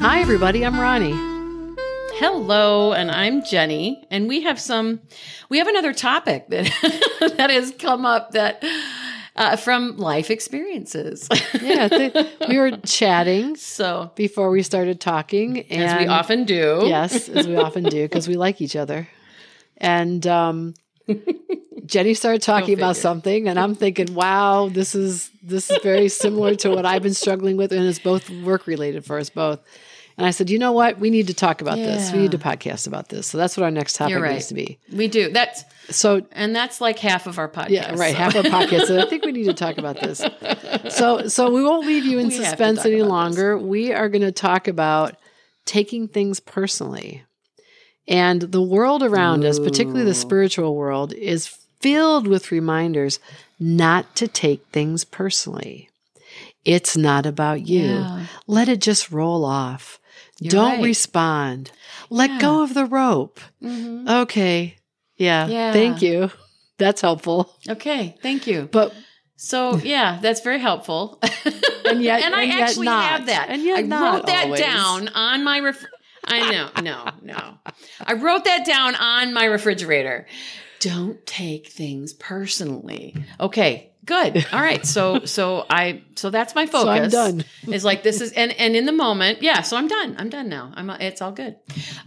Hi, 0.00 0.20
everybody. 0.20 0.64
I'm 0.64 0.74
Ronni. 0.74 1.30
Hello, 2.18 2.92
and 2.92 3.10
I'm 3.10 3.44
Jennie, 3.44 4.06
and 4.10 4.28
we 4.28 4.42
have 4.42 4.60
some. 4.60 5.00
We 5.48 5.58
have 5.58 5.66
another 5.66 5.92
topic 5.92 6.48
that 6.50 6.70
that 7.36 7.50
has 7.50 7.72
come 7.78 8.06
up 8.06 8.32
that 8.32 8.62
uh, 9.36 9.56
from 9.56 9.96
life 9.96 10.30
experiences. 10.30 11.28
Yeah, 11.60 12.24
we 12.48 12.58
were 12.58 12.72
chatting 12.78 13.56
so, 13.56 14.12
before 14.14 14.50
we 14.50 14.62
started 14.62 15.00
talking, 15.00 15.60
and 15.70 15.82
as 15.82 15.98
we 15.98 16.06
often 16.06 16.44
do, 16.44 16.84
yes, 16.86 17.28
as 17.28 17.46
we 17.46 17.56
often 17.56 17.84
do, 17.84 18.02
because 18.02 18.28
we 18.28 18.36
like 18.36 18.60
each 18.60 18.76
other. 18.76 19.08
And 19.76 20.26
um, 20.26 20.74
Jennie 21.86 22.14
started 22.14 22.42
talking 22.42 22.74
about 22.74 22.96
something, 22.96 23.48
and 23.48 23.58
I'm 23.58 23.74
thinking, 23.74 24.14
"Wow, 24.14 24.68
this 24.68 24.94
is 24.94 25.30
this 25.42 25.70
is 25.70 25.78
very 25.82 26.08
similar 26.08 26.54
to 26.56 26.70
what 26.70 26.86
I've 26.86 27.02
been 27.02 27.14
struggling 27.14 27.56
with, 27.56 27.72
and 27.72 27.84
it's 27.84 27.98
both 27.98 28.30
work 28.30 28.66
related 28.66 29.04
for 29.04 29.18
us 29.18 29.28
both." 29.28 29.60
And 30.20 30.26
I 30.26 30.32
said, 30.32 30.50
"You 30.50 30.58
know 30.58 30.72
what? 30.72 30.98
We 30.98 31.08
need 31.08 31.28
to 31.28 31.34
talk 31.34 31.62
about 31.62 31.76
this. 31.76 32.12
We 32.12 32.18
need 32.18 32.32
to 32.32 32.38
podcast 32.38 32.86
about 32.86 33.08
this." 33.08 33.26
So 33.26 33.38
that's 33.38 33.56
what 33.56 33.64
our 33.64 33.70
next 33.70 33.96
topic 33.96 34.18
right. 34.18 34.34
needs 34.34 34.48
to 34.48 34.54
be. 34.54 34.78
we 34.92 35.08
do. 35.08 35.30
That's 35.32 35.64
So 35.88 36.26
and 36.32 36.54
that's 36.54 36.80
like 36.80 36.98
half 36.98 37.26
of 37.26 37.38
our 37.38 37.48
podcast. 37.48 37.70
Yeah, 37.70 37.94
right. 37.96 38.12
so- 38.12 38.18
Half 38.18 38.36
our 38.36 38.42
podcast. 38.42 38.86
So 38.86 39.00
I 39.00 39.08
think 39.08 39.24
we 39.24 39.32
need 39.32 39.44
to 39.44 39.54
talk 39.54 39.78
about 39.78 40.00
this. 40.00 40.22
So, 40.90 41.26
so 41.28 41.50
we 41.50 41.64
won't 41.64 41.86
leave 41.86 42.04
you 42.04 42.18
in 42.18 42.28
We 42.28 42.34
suspense 42.34 42.84
any 42.84 43.02
longer. 43.02 43.56
We 43.56 43.92
are 43.92 44.08
going 44.08 44.22
to 44.22 44.32
talk 44.32 44.68
about 44.68 45.16
taking 45.64 46.06
things 46.06 46.38
personally, 46.38 47.24
and 48.06 48.42
the 48.42 48.62
world 48.62 49.02
around 49.02 49.44
us, 49.44 49.58
particularly 49.58 50.04
the 50.04 50.14
spiritual 50.14 50.76
world, 50.76 51.12
is 51.14 51.46
filled 51.80 52.26
with 52.26 52.52
reminders 52.52 53.18
not 53.58 54.14
to 54.16 54.28
take 54.28 54.64
things 54.66 55.04
personally. 55.04 55.88
It's 56.64 56.96
not 56.96 57.26
about 57.26 57.66
you. 57.66 57.84
Yeah. 57.84 58.26
Let 58.46 58.68
it 58.68 58.80
just 58.80 59.10
roll 59.10 59.44
off. 59.44 59.99
Don't 60.42 60.76
right. 60.76 60.84
respond. 60.84 61.70
Let 62.08 62.40
go 62.40 62.62
of 62.62 62.74
the 62.74 62.86
rope. 62.86 63.40
Mm-hmm. 63.62 64.08
Okay. 64.08 64.76
Yeah. 65.16 65.46
Yeah. 65.46 65.72
Thank 65.72 66.02
you. 66.02 66.30
That's 66.78 67.02
helpful. 67.02 67.54
Okay, 67.68 68.16
thank 68.22 68.46
you. 68.46 68.68
But 68.72 68.94
So 69.36 69.76
yeah, 69.76 70.18
that's 70.22 70.40
very 70.40 70.58
helpful. 70.58 71.20
And 71.90 72.02
yet- 72.04 72.22
and 72.22 72.34
I 72.36 72.42
yet 72.44 72.60
actually 72.60 72.84
not. 72.86 73.04
have 73.04 73.26
that. 73.26 73.48
And 73.48 73.64
yet 73.64 73.78
I 73.78 74.12
wrote 74.12 74.26
that 74.26 74.44
always. 74.44 74.60
down 74.60 75.08
on 75.08 75.42
my 75.42 75.58
ref- 75.58 75.84
I 76.24 76.50
know, 76.52 76.70
no, 76.82 77.04
no. 77.20 77.54
I 78.06 78.12
wrote 78.12 78.44
that 78.44 78.64
down 78.64 78.94
on 78.94 79.34
my 79.34 79.44
refrigerator. 79.46 80.26
Don't 80.78 81.24
take 81.26 81.66
things 81.68 82.12
personally. 82.12 83.16
Okay, 83.40 83.89
good. 84.10 84.46
All 84.52 84.60
right. 84.60 84.84
So 84.84 85.24
so 85.24 85.64
I 85.70 86.02
so 86.16 86.30
that's 86.30 86.54
my 86.54 86.66
focus. 86.74 86.88
I'm 86.88 87.08
done. 87.10 87.44
Is 87.72 87.84
like 87.84 88.02
this 88.02 88.20
is 88.20 88.32
and 88.32 88.52
and 88.52 88.76
in 88.76 88.84
the 88.84 88.92
moment, 88.92 89.42
yeah. 89.42 89.62
So 89.62 89.76
I'm 89.76 89.88
done. 89.88 90.16
I'm 90.18 90.28
done 90.28 90.48
now. 90.48 90.72
I'm 90.74 90.90
it's 90.90 91.22
all 91.22 91.32
good. 91.32 91.56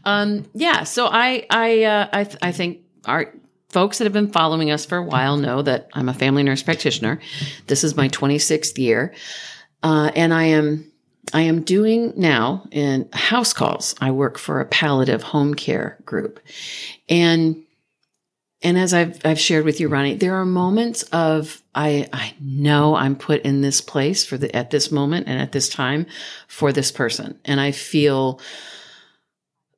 Um, 0.03 0.45
yeah. 0.53 0.83
So 0.83 1.07
I 1.07 1.45
I 1.49 1.83
uh, 1.83 2.07
I 2.13 2.29
I 2.41 2.51
think 2.51 2.81
our 3.05 3.33
folks 3.69 3.97
that 3.97 4.03
have 4.03 4.13
been 4.13 4.31
following 4.31 4.69
us 4.69 4.85
for 4.85 4.97
a 4.97 5.03
while 5.03 5.37
know 5.37 5.61
that 5.61 5.89
I'm 5.93 6.09
a 6.09 6.13
family 6.13 6.43
nurse 6.43 6.61
practitioner. 6.61 7.19
This 7.67 7.83
is 7.83 7.95
my 7.95 8.09
26th 8.09 8.77
year, 8.77 9.15
uh, 9.81 10.11
and 10.15 10.33
I 10.33 10.43
am 10.43 10.91
I 11.33 11.43
am 11.43 11.63
doing 11.63 12.13
now 12.17 12.67
in 12.71 13.09
house 13.13 13.53
calls. 13.53 13.95
I 14.01 14.11
work 14.11 14.37
for 14.37 14.59
a 14.59 14.65
palliative 14.65 15.23
home 15.23 15.53
care 15.53 15.97
group, 16.05 16.41
and 17.07 17.63
and 18.63 18.77
as 18.77 18.93
I've 18.93 19.19
I've 19.25 19.39
shared 19.39 19.65
with 19.65 19.79
you, 19.79 19.89
Ronni, 19.89 20.19
there 20.19 20.35
are 20.35 20.45
moments 20.45 21.03
of 21.03 21.61
I 21.75 22.07
I 22.13 22.33
know 22.39 22.95
I'm 22.95 23.15
put 23.15 23.41
in 23.41 23.61
this 23.61 23.81
place 23.81 24.25
for 24.25 24.37
the 24.37 24.55
at 24.55 24.71
this 24.71 24.91
moment 24.91 25.27
and 25.27 25.39
at 25.39 25.51
this 25.51 25.69
time 25.69 26.05
for 26.47 26.71
this 26.71 26.91
person, 26.91 27.39
and 27.45 27.59
I 27.59 27.71
feel 27.71 28.39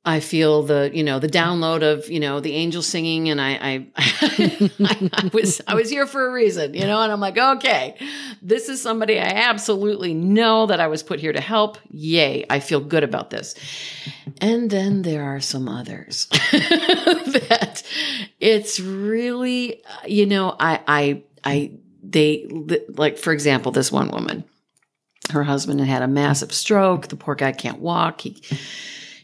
I 0.06 0.20
feel 0.20 0.64
the 0.64 0.92
you 0.94 1.04
know 1.04 1.20
the 1.20 1.28
download 1.28 1.82
of 1.82 2.10
you 2.10 2.20
know 2.20 2.40
the 2.40 2.54
angels 2.54 2.86
singing, 2.86 3.30
and 3.30 3.42
I 3.42 3.52
I, 3.54 3.88
I 3.96 4.72
I 5.14 5.30
was 5.34 5.62
I 5.68 5.76
was 5.76 5.90
here 5.90 6.06
for 6.06 6.28
a 6.28 6.32
reason, 6.32 6.74
you 6.74 6.86
know, 6.86 7.02
and 7.02 7.12
I'm 7.12 7.20
like, 7.20 7.38
okay, 7.38 7.96
this 8.42 8.70
is 8.70 8.82
somebody 8.82 9.20
I 9.20 9.30
absolutely 9.30 10.14
know 10.14 10.68
that 10.68 10.80
I 10.80 10.88
was 10.88 11.02
put 11.04 11.20
here 11.20 11.34
to 11.34 11.42
help. 11.42 11.78
Yay, 11.90 12.46
I 12.50 12.60
feel 12.60 12.80
good 12.80 13.04
about 13.04 13.32
this. 13.32 13.56
And 14.42 14.70
then 14.70 15.02
there 15.02 15.24
are 15.24 15.40
some 15.40 15.68
others 15.68 16.28
that 16.52 17.84
it's 18.40 18.80
really, 18.80 19.82
you 20.06 20.26
know, 20.26 20.56
I, 20.60 20.82
I, 20.88 21.24
I, 21.44 21.72
they, 22.04 22.46
like, 22.90 23.18
for 23.18 23.32
example, 23.34 23.72
this 23.72 23.92
one 23.92 24.10
woman, 24.10 24.44
her 25.32 25.44
husband 25.44 25.80
had 25.80 25.88
had 25.88 26.02
a 26.02 26.08
massive 26.08 26.52
stroke. 26.54 27.08
The 27.08 27.16
poor 27.16 27.36
guy 27.36 27.52
can't 27.52 27.80
walk. 27.80 28.22
He, 28.22 28.42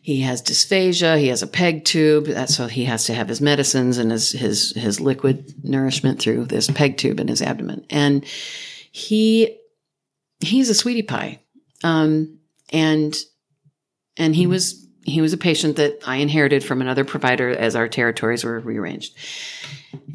he 0.01 0.21
has 0.21 0.41
dysphagia. 0.41 1.19
He 1.19 1.27
has 1.27 1.43
a 1.43 1.47
peg 1.47 1.85
tube. 1.85 2.25
That's 2.25 2.55
so 2.55 2.67
he 2.67 2.85
has 2.85 3.05
to 3.05 3.13
have 3.13 3.27
his 3.27 3.39
medicines 3.39 3.99
and 3.99 4.11
his, 4.11 4.31
his, 4.31 4.71
his 4.71 4.99
liquid 4.99 5.53
nourishment 5.63 6.19
through 6.19 6.45
this 6.45 6.69
peg 6.69 6.97
tube 6.97 7.19
in 7.19 7.27
his 7.27 7.41
abdomen. 7.41 7.85
And 7.89 8.25
he, 8.91 9.59
he's 10.39 10.69
a 10.69 10.73
sweetie 10.73 11.03
pie. 11.03 11.39
Um, 11.83 12.39
and, 12.73 13.15
and 14.17 14.35
he 14.35 14.47
was 14.47 14.81
he 15.03 15.19
was 15.19 15.33
a 15.33 15.37
patient 15.37 15.77
that 15.77 15.99
I 16.05 16.17
inherited 16.17 16.63
from 16.63 16.79
another 16.79 17.03
provider 17.03 17.49
as 17.49 17.75
our 17.75 17.87
territories 17.87 18.43
were 18.43 18.59
rearranged. 18.59 19.15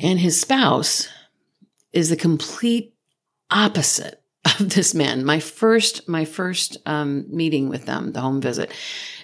And 0.01 0.21
his 0.21 0.41
spouse 0.41 1.09
is 1.93 2.09
the 2.09 2.17
complete 2.17 2.95
opposite 3.51 4.23
of 4.61 4.71
this 4.71 4.95
man. 4.95 5.25
My 5.25 5.41
first 5.41 6.09
my 6.09 6.25
first 6.25 6.79
um, 6.87 7.27
meeting 7.29 7.69
with 7.69 7.87
them, 7.87 8.13
the 8.13 8.21
home 8.21 8.41
visit, 8.41 8.71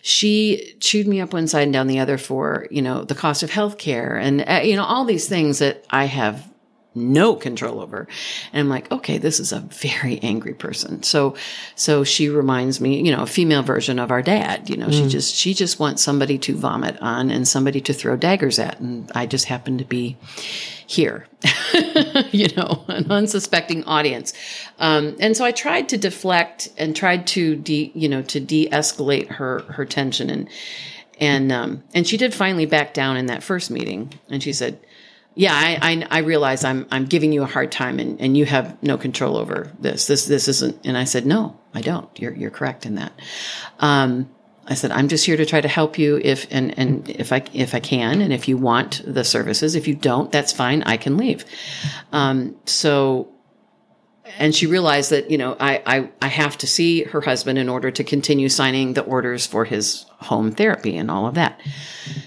she 0.03 0.75
chewed 0.81 1.07
me 1.07 1.21
up 1.21 1.33
one 1.33 1.47
side 1.49 1.63
and 1.63 1.73
down 1.73 1.87
the 1.87 2.01
other 2.01 2.19
for 2.19 2.67
you 2.71 2.83
know 2.83 3.05
the 3.05 3.15
cost 3.15 3.43
of 3.43 3.51
health 3.51 3.79
care 3.79 4.17
and 4.17 4.45
uh, 4.49 4.61
you 4.63 4.77
know 4.77 4.85
all 4.85 5.05
these 5.05 5.29
things 5.29 5.59
that 5.61 5.85
I 5.91 6.07
have 6.07 6.52
no 6.95 7.35
control 7.35 7.81
over. 7.81 8.07
And 8.53 8.61
I'm 8.61 8.69
like, 8.69 8.91
okay, 8.93 9.19
this 9.19 9.41
is 9.41 9.53
a 9.53 9.61
very 9.61 10.19
angry 10.23 10.55
person. 10.55 11.03
So, 11.03 11.35
so 11.75 12.05
she 12.05 12.29
reminds 12.29 12.81
me, 12.81 13.03
you 13.03 13.15
know, 13.15 13.23
a 13.23 13.27
female 13.27 13.63
version 13.63 13.99
of 13.99 14.11
our 14.11 14.23
dad, 14.23 14.69
you 14.69 14.77
know, 14.77 14.91
she 14.91 15.09
just, 15.09 15.35
she 15.35 15.55
just 15.55 15.79
wants 15.79 16.03
somebody 16.03 16.39
to 16.39 16.55
vomit 16.55 17.01
on 17.01 17.31
and 17.31 17.47
somebody 17.47 17.81
to 17.83 17.93
throw 17.93 18.17
daggers 18.17 18.59
at. 18.59 18.79
And 18.81 19.11
I 19.15 19.27
just 19.27 19.47
happen 19.47 19.79
to 19.79 19.85
be 19.85 20.17
here, 20.87 21.27
you 22.31 22.49
know, 22.57 22.85
an 22.89 23.11
unsuspecting 23.11 23.85
audience. 23.85 24.35
Um, 24.79 25.17
and 25.19 25.37
so 25.37 25.45
I 25.45 25.53
tried 25.53 25.89
to 25.91 25.97
deflect 25.97 26.69
and 26.77 26.95
tried 26.95 27.27
to 27.29 27.57
de, 27.57 27.91
you 27.95 28.09
know, 28.09 28.23
to 28.23 28.41
de-escalate 28.41 29.29
her, 29.29 29.61
her 29.61 29.87
tension 29.87 30.29
and, 30.29 30.49
and, 31.21 31.53
um, 31.53 31.85
and 31.95 32.07
she 32.07 32.17
did 32.17 32.35
finally 32.35 32.67
back 32.67 32.95
down 32.95 33.17
in 33.17 33.27
that 33.27 33.43
first 33.43 33.71
meeting. 33.71 34.13
And 34.29 34.43
she 34.43 34.53
said, 34.53 34.81
yeah, 35.35 35.55
I, 35.55 35.79
I, 35.81 36.07
I 36.11 36.19
realize 36.21 36.65
I'm, 36.65 36.87
I'm 36.91 37.07
giving 37.07 37.33
you 37.33 37.43
a 37.43 37.47
hard 37.47 37.73
time 37.73 37.99
and, 37.99 38.21
and 38.21 38.37
you 38.37 38.45
have 38.45 38.83
no 38.83 38.99
control 38.99 39.37
over 39.37 39.73
this. 39.79 40.07
This, 40.07 40.27
this 40.27 40.49
isn't. 40.49 40.79
And 40.85 40.97
I 40.97 41.05
said, 41.05 41.25
no, 41.25 41.59
I 41.73 41.81
don't. 41.81 42.09
You're, 42.21 42.35
you're 42.35 42.51
correct 42.51 42.85
in 42.85 42.97
that. 42.97 43.13
Um, 43.79 44.29
I 44.67 44.75
said, 44.75 44.91
I'm 44.93 45.09
just 45.09 45.25
here 45.25 45.37
to 45.37 45.47
try 45.47 45.61
to 45.61 45.69
help 45.69 45.99
you 45.99 46.21
if, 46.23 46.47
and, 46.51 46.79
and 46.79 47.09
if 47.09 47.33
I, 47.33 47.45
if 47.53 47.75
I 47.75 47.81
can, 47.81 48.21
and 48.21 48.33
if 48.33 48.47
you 48.47 48.57
want 48.57 49.03
the 49.05 49.25
services, 49.25 49.75
if 49.75 49.89
you 49.89 49.95
don't, 49.95 50.31
that's 50.31 50.53
fine. 50.53 50.83
I 50.83 50.97
can 50.99 51.17
leave. 51.17 51.45
Um, 52.13 52.57
so, 52.65 53.32
and 54.39 54.55
she 54.55 54.67
realized 54.67 55.11
that, 55.11 55.31
you 55.31 55.39
know, 55.39 55.57
I, 55.59 55.83
I, 55.87 56.11
I 56.21 56.29
have 56.29 56.59
to 56.59 56.67
see 56.67 57.05
her 57.05 57.21
husband 57.21 57.59
in 57.59 57.69
order 57.69 57.91
to 57.91 58.05
continue 58.05 58.49
signing 58.49 58.95
the 58.95 59.03
orders 59.03 59.47
for 59.47 59.65
his 59.65 60.07
home 60.19 60.53
therapy 60.53 60.97
and 60.97 61.11
all 61.11 61.27
of 61.27 61.35
that. 61.35 61.61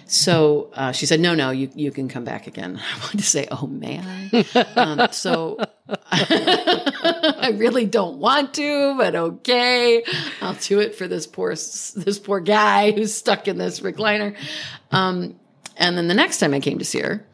So 0.08 0.70
uh, 0.74 0.92
she 0.92 1.06
said, 1.06 1.20
"No, 1.20 1.34
no, 1.34 1.50
you 1.50 1.70
you 1.74 1.92
can 1.92 2.08
come 2.08 2.24
back 2.24 2.48
again." 2.48 2.80
I 2.96 3.00
wanted 3.00 3.18
to 3.18 3.24
say, 3.24 3.48
"Oh, 3.50 3.68
may 3.68 4.00
I?" 4.00 4.66
um, 4.76 5.08
so 5.12 5.58
I 6.12 7.54
really 7.56 7.86
don't 7.86 8.20
want 8.20 8.54
to, 8.56 8.98
but 8.98 9.16
okay, 9.16 10.04
I'll 10.42 10.54
do 10.56 10.80
it 10.80 10.96
for 10.96 11.08
this 11.08 11.26
poor 11.28 11.52
this 11.52 12.20
poor 12.20 12.40
guy 12.40 12.92
who's 12.92 13.14
stuck 13.14 13.48
in 13.48 13.58
this 13.58 13.80
recliner. 13.80 14.36
Um, 14.92 15.40
and 15.78 15.98
then 15.98 16.08
the 16.08 16.14
next 16.14 16.40
time 16.40 16.54
I 16.54 16.60
came 16.60 16.80
to 16.80 16.86
see 16.86 17.00
her, 17.00 17.26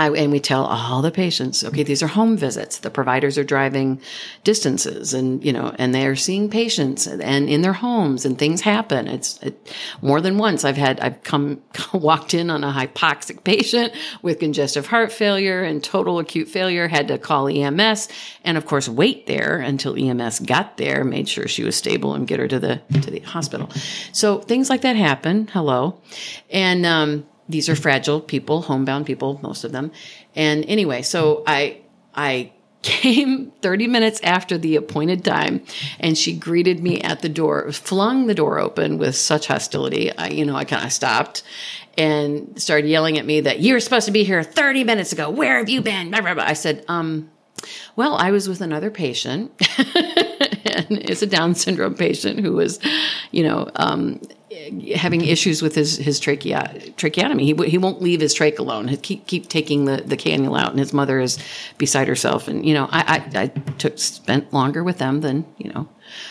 I, 0.00 0.10
and 0.10 0.32
we 0.32 0.40
tell 0.40 0.64
all 0.64 1.02
the 1.02 1.10
patients, 1.10 1.62
okay, 1.62 1.82
these 1.82 2.02
are 2.02 2.06
home 2.06 2.36
visits. 2.36 2.78
The 2.78 2.90
providers 2.90 3.36
are 3.36 3.44
driving 3.44 4.00
distances 4.44 5.12
and, 5.12 5.44
you 5.44 5.52
know, 5.52 5.74
and 5.78 5.94
they're 5.94 6.16
seeing 6.16 6.48
patients 6.48 7.06
and, 7.06 7.20
and 7.20 7.50
in 7.50 7.60
their 7.60 7.74
homes 7.74 8.24
and 8.24 8.38
things 8.38 8.62
happen. 8.62 9.06
It's 9.06 9.38
it, 9.42 9.74
more 10.00 10.22
than 10.22 10.38
once 10.38 10.64
I've 10.64 10.78
had, 10.78 11.00
I've 11.00 11.22
come, 11.22 11.60
walked 11.92 12.32
in 12.32 12.48
on 12.48 12.64
a 12.64 12.72
hypoxic 12.72 13.44
patient 13.44 13.92
with 14.22 14.38
congestive 14.38 14.86
heart 14.86 15.12
failure 15.12 15.62
and 15.62 15.84
total 15.84 16.18
acute 16.18 16.48
failure, 16.48 16.88
had 16.88 17.08
to 17.08 17.18
call 17.18 17.48
EMS 17.48 18.08
and 18.42 18.56
of 18.56 18.64
course 18.64 18.88
wait 18.88 19.26
there 19.26 19.58
until 19.58 19.94
EMS 19.96 20.40
got 20.40 20.78
there, 20.78 21.04
made 21.04 21.28
sure 21.28 21.46
she 21.46 21.62
was 21.62 21.76
stable 21.76 22.14
and 22.14 22.26
get 22.26 22.40
her 22.40 22.48
to 22.48 22.58
the, 22.58 22.80
to 23.02 23.10
the 23.10 23.20
hospital. 23.20 23.68
So 24.12 24.38
things 24.38 24.70
like 24.70 24.80
that 24.80 24.96
happen. 24.96 25.48
Hello. 25.48 26.00
And, 26.48 26.86
um, 26.86 27.26
these 27.50 27.68
are 27.68 27.76
fragile 27.76 28.20
people, 28.20 28.62
homebound 28.62 29.06
people, 29.06 29.40
most 29.42 29.64
of 29.64 29.72
them. 29.72 29.90
And 30.34 30.64
anyway, 30.66 31.02
so 31.02 31.42
I, 31.46 31.80
I 32.14 32.52
came 32.82 33.52
30 33.60 33.88
minutes 33.88 34.20
after 34.22 34.56
the 34.56 34.76
appointed 34.76 35.22
time 35.22 35.62
and 35.98 36.16
she 36.16 36.34
greeted 36.34 36.82
me 36.82 37.00
at 37.02 37.20
the 37.20 37.28
door, 37.28 37.70
flung 37.72 38.26
the 38.26 38.34
door 38.34 38.58
open 38.58 38.96
with 38.96 39.14
such 39.16 39.48
hostility. 39.48 40.16
I, 40.16 40.28
you 40.28 40.46
know, 40.46 40.56
I 40.56 40.64
kind 40.64 40.84
of 40.84 40.92
stopped 40.92 41.42
and 41.98 42.60
started 42.60 42.88
yelling 42.88 43.18
at 43.18 43.26
me 43.26 43.42
that 43.42 43.60
you're 43.60 43.80
supposed 43.80 44.06
to 44.06 44.12
be 44.12 44.24
here 44.24 44.42
30 44.42 44.84
minutes 44.84 45.12
ago. 45.12 45.28
Where 45.28 45.58
have 45.58 45.68
you 45.68 45.82
been? 45.82 46.14
I 46.14 46.54
said, 46.54 46.84
um, 46.88 47.30
well, 47.96 48.14
I 48.16 48.30
was 48.30 48.48
with 48.48 48.62
another 48.62 48.90
patient 48.90 49.52
and 49.78 50.86
it's 50.90 51.20
a 51.20 51.26
Down 51.26 51.54
syndrome 51.54 51.94
patient 51.94 52.40
who 52.40 52.52
was, 52.52 52.78
you 53.30 53.42
know, 53.42 53.70
um, 53.76 54.22
having 54.94 55.24
issues 55.24 55.62
with 55.62 55.74
his 55.74 55.96
his 55.96 56.20
trachea, 56.20 56.92
tracheotomy. 56.96 57.44
He 57.44 57.68
he 57.68 57.78
won't 57.78 58.00
leave 58.00 58.20
his 58.20 58.34
trach 58.34 58.58
alone. 58.58 58.88
He 58.88 58.96
keep 58.96 59.26
keep 59.26 59.48
taking 59.48 59.84
the 59.84 59.98
the 59.98 60.16
cannula 60.16 60.60
out, 60.60 60.70
and 60.70 60.78
his 60.78 60.92
mother 60.92 61.20
is 61.20 61.38
beside 61.78 62.08
herself. 62.08 62.48
And 62.48 62.64
you 62.64 62.74
know, 62.74 62.88
I 62.90 63.24
I, 63.34 63.40
I 63.42 63.46
took 63.78 63.98
spent 63.98 64.52
longer 64.52 64.82
with 64.82 64.98
them 64.98 65.20
than 65.20 65.44
you 65.58 65.72
know 65.72 65.88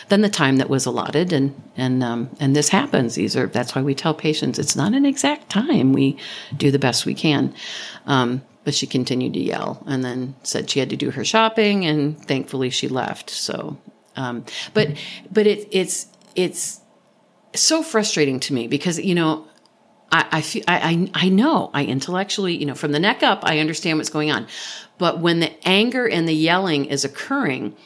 than 0.08 0.20
the 0.20 0.28
time 0.28 0.56
that 0.56 0.68
was 0.68 0.86
allotted. 0.86 1.32
And 1.32 1.60
and 1.76 2.02
um, 2.02 2.30
and 2.40 2.54
this 2.54 2.68
happens. 2.68 3.14
These 3.14 3.36
are 3.36 3.46
that's 3.46 3.74
why 3.74 3.82
we 3.82 3.94
tell 3.94 4.14
patients 4.14 4.58
it's 4.58 4.76
not 4.76 4.94
an 4.94 5.06
exact 5.06 5.50
time. 5.50 5.92
We 5.92 6.18
do 6.56 6.70
the 6.70 6.78
best 6.78 7.06
we 7.06 7.14
can. 7.14 7.54
Um, 8.06 8.42
but 8.62 8.74
she 8.74 8.86
continued 8.86 9.32
to 9.32 9.40
yell 9.40 9.82
and 9.86 10.04
then 10.04 10.34
said 10.42 10.68
she 10.68 10.80
had 10.80 10.90
to 10.90 10.96
do 10.96 11.10
her 11.10 11.24
shopping 11.24 11.86
and 11.86 12.22
thankfully 12.26 12.68
she 12.68 12.88
left 12.88 13.30
so 13.30 13.78
um, 14.16 14.44
but 14.74 14.88
but 15.32 15.46
it, 15.46 15.66
it's 15.70 16.06
it's 16.34 16.80
so 17.54 17.82
frustrating 17.82 18.40
to 18.40 18.54
me 18.54 18.68
because 18.68 18.98
you 18.98 19.14
know 19.14 19.46
I, 20.12 20.26
I 20.32 20.40
feel 20.42 20.64
I, 20.68 21.10
I 21.14 21.28
know 21.28 21.70
I 21.72 21.84
intellectually 21.84 22.56
you 22.56 22.66
know 22.66 22.74
from 22.74 22.92
the 22.92 23.00
neck 23.00 23.22
up 23.22 23.40
I 23.44 23.58
understand 23.58 23.98
what's 23.98 24.10
going 24.10 24.30
on, 24.30 24.46
but 24.98 25.20
when 25.20 25.40
the 25.40 25.52
anger 25.66 26.08
and 26.08 26.28
the 26.28 26.34
yelling 26.34 26.86
is 26.86 27.04
occurring, 27.04 27.76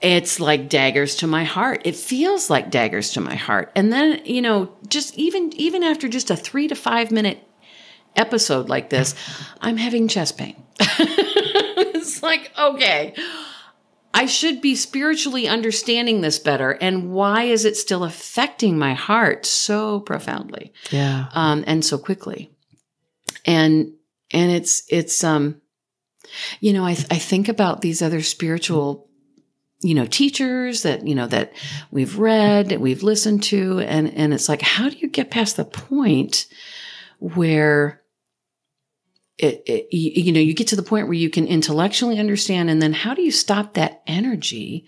it's 0.00 0.40
like 0.40 0.68
daggers 0.68 1.16
to 1.16 1.26
my 1.26 1.44
heart. 1.44 1.82
It 1.84 1.96
feels 1.96 2.50
like 2.50 2.70
daggers 2.70 3.10
to 3.12 3.20
my 3.20 3.34
heart. 3.34 3.72
And 3.76 3.92
then 3.92 4.20
you 4.24 4.42
know 4.42 4.72
just 4.88 5.16
even 5.16 5.52
even 5.54 5.82
after 5.82 6.08
just 6.08 6.30
a 6.30 6.36
three 6.36 6.68
to 6.68 6.74
five 6.74 7.10
minute 7.10 7.42
episode 8.14 8.68
like 8.68 8.90
this, 8.90 9.14
I'm 9.60 9.76
having 9.76 10.08
chest 10.08 10.38
pain. 10.38 10.56
it's 10.80 12.22
like 12.22 12.50
okay 12.58 13.14
I 14.16 14.24
should 14.24 14.62
be 14.62 14.74
spiritually 14.74 15.46
understanding 15.46 16.22
this 16.22 16.38
better. 16.38 16.70
And 16.70 17.12
why 17.12 17.42
is 17.42 17.66
it 17.66 17.76
still 17.76 18.02
affecting 18.02 18.78
my 18.78 18.94
heart 18.94 19.44
so 19.44 20.00
profoundly? 20.00 20.72
Yeah. 20.90 21.26
Um, 21.34 21.64
and 21.66 21.84
so 21.84 21.98
quickly. 21.98 22.50
And, 23.44 23.92
and 24.32 24.50
it's, 24.50 24.84
it's, 24.88 25.22
um, 25.22 25.60
you 26.60 26.72
know, 26.72 26.86
I, 26.86 26.94
th- 26.94 27.08
I 27.10 27.18
think 27.18 27.50
about 27.50 27.82
these 27.82 28.00
other 28.00 28.22
spiritual, 28.22 29.06
you 29.82 29.94
know, 29.94 30.06
teachers 30.06 30.82
that, 30.82 31.06
you 31.06 31.14
know, 31.14 31.26
that 31.26 31.52
we've 31.90 32.18
read, 32.18 32.70
that 32.70 32.80
we've 32.80 33.02
listened 33.02 33.42
to. 33.44 33.80
And, 33.80 34.12
and 34.14 34.32
it's 34.32 34.48
like, 34.48 34.62
how 34.62 34.88
do 34.88 34.96
you 34.96 35.08
get 35.08 35.30
past 35.30 35.58
the 35.58 35.66
point 35.66 36.46
where, 37.18 38.02
it, 39.38 39.62
it, 39.66 39.94
you 39.94 40.32
know, 40.32 40.40
you 40.40 40.54
get 40.54 40.68
to 40.68 40.76
the 40.76 40.82
point 40.82 41.08
where 41.08 41.14
you 41.14 41.28
can 41.28 41.46
intellectually 41.46 42.18
understand, 42.18 42.70
and 42.70 42.80
then 42.80 42.92
how 42.92 43.14
do 43.14 43.22
you 43.22 43.30
stop 43.30 43.74
that 43.74 44.02
energy 44.06 44.86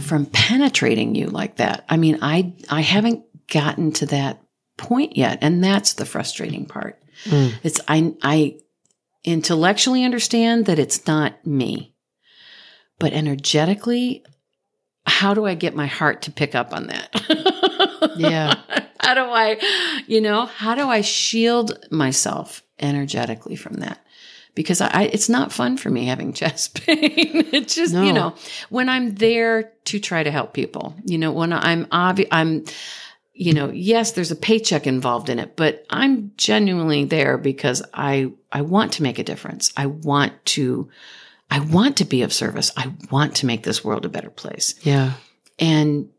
from 0.00 0.26
penetrating 0.26 1.14
you 1.14 1.26
like 1.26 1.56
that? 1.56 1.84
I 1.88 1.98
mean, 1.98 2.18
I 2.22 2.54
I 2.70 2.80
haven't 2.80 3.24
gotten 3.48 3.92
to 3.92 4.06
that 4.06 4.42
point 4.78 5.16
yet, 5.16 5.38
and 5.42 5.62
that's 5.62 5.94
the 5.94 6.06
frustrating 6.06 6.64
part. 6.64 7.02
Mm. 7.24 7.52
It's 7.62 7.80
I 7.86 8.14
I 8.22 8.56
intellectually 9.24 10.04
understand 10.04 10.66
that 10.66 10.78
it's 10.78 11.06
not 11.06 11.46
me, 11.46 11.94
but 12.98 13.12
energetically, 13.12 14.24
how 15.04 15.34
do 15.34 15.44
I 15.44 15.54
get 15.54 15.76
my 15.76 15.86
heart 15.86 16.22
to 16.22 16.32
pick 16.32 16.54
up 16.54 16.72
on 16.72 16.86
that? 16.86 18.14
yeah. 18.16 18.54
how 19.00 19.14
do 19.14 19.20
I, 19.20 19.58
you 20.06 20.20
know, 20.20 20.46
how 20.46 20.74
do 20.74 20.88
I 20.88 21.00
shield 21.00 21.78
myself 21.90 22.62
energetically 22.78 23.56
from 23.56 23.74
that 23.74 23.98
because 24.54 24.80
I, 24.80 25.04
it's 25.12 25.28
not 25.28 25.52
fun 25.52 25.76
for 25.76 25.90
me 25.90 26.06
having 26.06 26.32
chest 26.34 26.84
pain. 26.84 26.98
it's 27.52 27.74
just, 27.74 27.94
no. 27.94 28.02
you 28.02 28.12
know, 28.12 28.34
when 28.68 28.88
I'm 28.88 29.14
there 29.14 29.72
to 29.84 29.98
try 29.98 30.22
to 30.22 30.30
help 30.30 30.52
people, 30.52 30.94
you 31.04 31.18
know, 31.18 31.32
when 31.32 31.52
I'm 31.52 31.86
obvious, 31.90 32.28
I'm, 32.30 32.64
you 33.34 33.54
know, 33.54 33.70
yes, 33.70 34.12
there's 34.12 34.30
a 34.30 34.36
paycheck 34.36 34.86
involved 34.86 35.28
in 35.28 35.38
it, 35.38 35.56
but 35.56 35.86
I'm 35.88 36.32
genuinely 36.36 37.04
there 37.04 37.38
because 37.38 37.82
I, 37.94 38.32
I 38.50 38.60
want 38.60 38.92
to 38.94 39.02
make 39.02 39.18
a 39.18 39.24
difference. 39.24 39.72
I 39.76 39.86
want 39.86 40.44
to, 40.46 40.90
I 41.50 41.60
want 41.60 41.96
to 41.98 42.04
be 42.04 42.22
of 42.22 42.32
service. 42.32 42.70
I 42.76 42.92
want 43.10 43.36
to 43.36 43.46
make 43.46 43.62
this 43.62 43.82
world 43.82 44.04
a 44.04 44.10
better 44.10 44.30
place. 44.30 44.74
Yeah. 44.82 45.14
And 45.58 46.10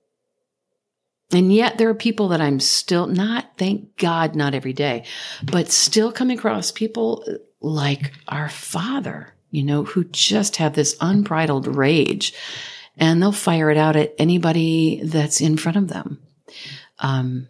and 1.34 1.54
yet 1.54 1.78
there 1.78 1.90
are 1.90 1.96
people 1.96 2.30
that 2.30 2.42
I'm 2.42 2.60
still 2.60 3.08
not, 3.08 3.58
thank 3.58 3.98
God, 3.98 4.36
not 4.36 4.54
every 4.54 4.74
day, 4.74 5.06
but 5.44 5.72
still 5.72 6.12
coming 6.12 6.38
across 6.38 6.72
people 6.72 7.26
like 7.62 8.12
our 8.28 8.50
father, 8.50 9.34
you 9.50 9.64
know, 9.64 9.84
who 9.84 10.04
just 10.06 10.58
have 10.58 10.74
this 10.74 10.96
unbridled 11.02 11.68
rage 11.68 12.34
and 12.98 13.22
they'll 13.22 13.32
fire 13.32 13.70
it 13.70 13.78
out 13.78 13.96
at 13.96 14.14
anybody 14.18 15.02
that's 15.04 15.42
in 15.42 15.58
front 15.58 15.78
of 15.78 15.88
them. 15.88 16.22
Um, 17.00 17.48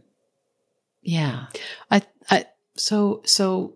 yeah. 1.01 1.47
I, 1.91 2.01
I, 2.29 2.45
so, 2.75 3.21
so 3.25 3.75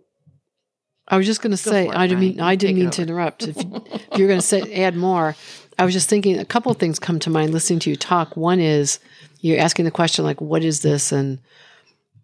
I 1.07 1.17
was 1.17 1.25
just 1.25 1.41
going 1.41 1.51
to 1.51 1.57
say, 1.57 1.87
I 1.87 2.07
didn't 2.07 2.19
mean, 2.19 2.39
I 2.41 2.55
didn't 2.55 2.77
mean 2.77 2.89
to 2.91 3.01
interrupt. 3.01 3.47
If, 3.47 3.57
if 3.57 4.17
you're 4.17 4.27
going 4.27 4.39
to 4.39 4.45
say, 4.45 4.83
add 4.83 4.95
more, 4.95 5.35
I 5.79 5.85
was 5.85 5.93
just 5.93 6.09
thinking 6.09 6.39
a 6.39 6.45
couple 6.45 6.71
of 6.71 6.77
things 6.77 6.99
come 6.99 7.19
to 7.19 7.29
mind 7.29 7.53
listening 7.53 7.79
to 7.79 7.89
you 7.89 7.95
talk. 7.95 8.35
One 8.35 8.59
is, 8.59 8.99
you're 9.39 9.59
asking 9.59 9.85
the 9.85 9.91
question 9.91 10.25
like 10.25 10.41
what 10.41 10.63
is 10.63 10.81
this 10.81 11.11
and 11.11 11.39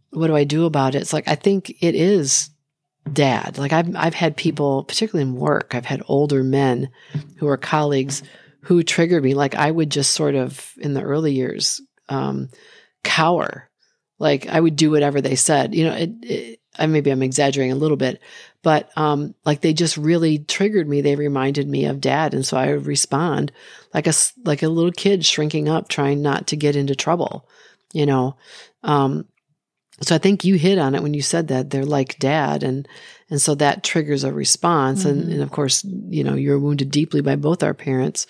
what 0.09 0.27
do 0.27 0.35
I 0.35 0.43
do 0.43 0.65
about 0.65 0.95
it? 0.95 1.01
It's 1.01 1.13
like 1.13 1.27
I 1.27 1.35
think 1.35 1.71
it 1.81 1.95
is 1.95 2.49
dad. 3.11 3.57
Like 3.57 3.73
I've 3.73 3.95
I've 3.95 4.13
had 4.13 4.35
people, 4.37 4.83
particularly 4.83 5.29
in 5.29 5.35
work, 5.35 5.75
I've 5.75 5.85
had 5.85 6.03
older 6.07 6.43
men 6.43 6.89
who 7.37 7.47
are 7.47 7.57
colleagues 7.57 8.23
who 8.61 8.83
triggered 8.83 9.23
me. 9.23 9.33
Like 9.33 9.55
I 9.55 9.69
would 9.69 9.89
just 9.89 10.11
sort 10.11 10.35
of 10.35 10.73
in 10.77 10.93
the 10.93 11.01
early 11.01 11.33
years 11.33 11.81
um, 12.09 12.49
cower. 13.03 13.69
Like 14.19 14.47
I 14.47 14.59
would 14.59 14.75
do 14.75 14.91
whatever 14.91 15.21
they 15.21 15.35
said. 15.35 15.75
You 15.75 15.85
know, 15.85 15.95
it, 15.95 16.11
it, 16.21 16.59
I 16.77 16.85
maybe 16.87 17.11
I'm 17.11 17.23
exaggerating 17.23 17.71
a 17.71 17.77
little 17.77 17.97
bit, 17.97 18.21
but 18.61 18.89
um, 18.97 19.35
like 19.45 19.61
they 19.61 19.73
just 19.73 19.97
really 19.97 20.39
triggered 20.39 20.87
me. 20.87 21.01
They 21.01 21.15
reminded 21.15 21.67
me 21.67 21.85
of 21.85 22.01
dad, 22.01 22.33
and 22.33 22.45
so 22.45 22.57
I 22.57 22.73
would 22.73 22.87
respond 22.87 23.51
like 23.93 24.07
a 24.07 24.13
like 24.43 24.63
a 24.63 24.69
little 24.69 24.91
kid 24.91 25.25
shrinking 25.25 25.69
up, 25.69 25.87
trying 25.87 26.21
not 26.21 26.47
to 26.47 26.55
get 26.55 26.75
into 26.75 26.95
trouble. 26.95 27.47
You 27.93 28.05
know, 28.05 28.37
um, 28.81 29.27
so 30.01 30.15
I 30.15 30.17
think 30.17 30.43
you 30.43 30.55
hit 30.55 30.79
on 30.79 30.95
it 30.95 31.03
when 31.03 31.13
you 31.13 31.21
said 31.21 31.49
that 31.49 31.69
they're 31.69 31.85
like 31.85 32.17
dad, 32.19 32.63
and 32.63 32.87
and 33.29 33.41
so 33.41 33.55
that 33.55 33.83
triggers 33.83 34.23
a 34.23 34.33
response, 34.33 35.01
mm-hmm. 35.01 35.19
and 35.19 35.33
and 35.33 35.41
of 35.41 35.51
course, 35.51 35.83
you 35.83 36.23
know, 36.23 36.35
you're 36.35 36.59
wounded 36.59 36.89
deeply 36.89 37.21
by 37.21 37.35
both 37.35 37.61
our 37.61 37.73
parents, 37.73 38.25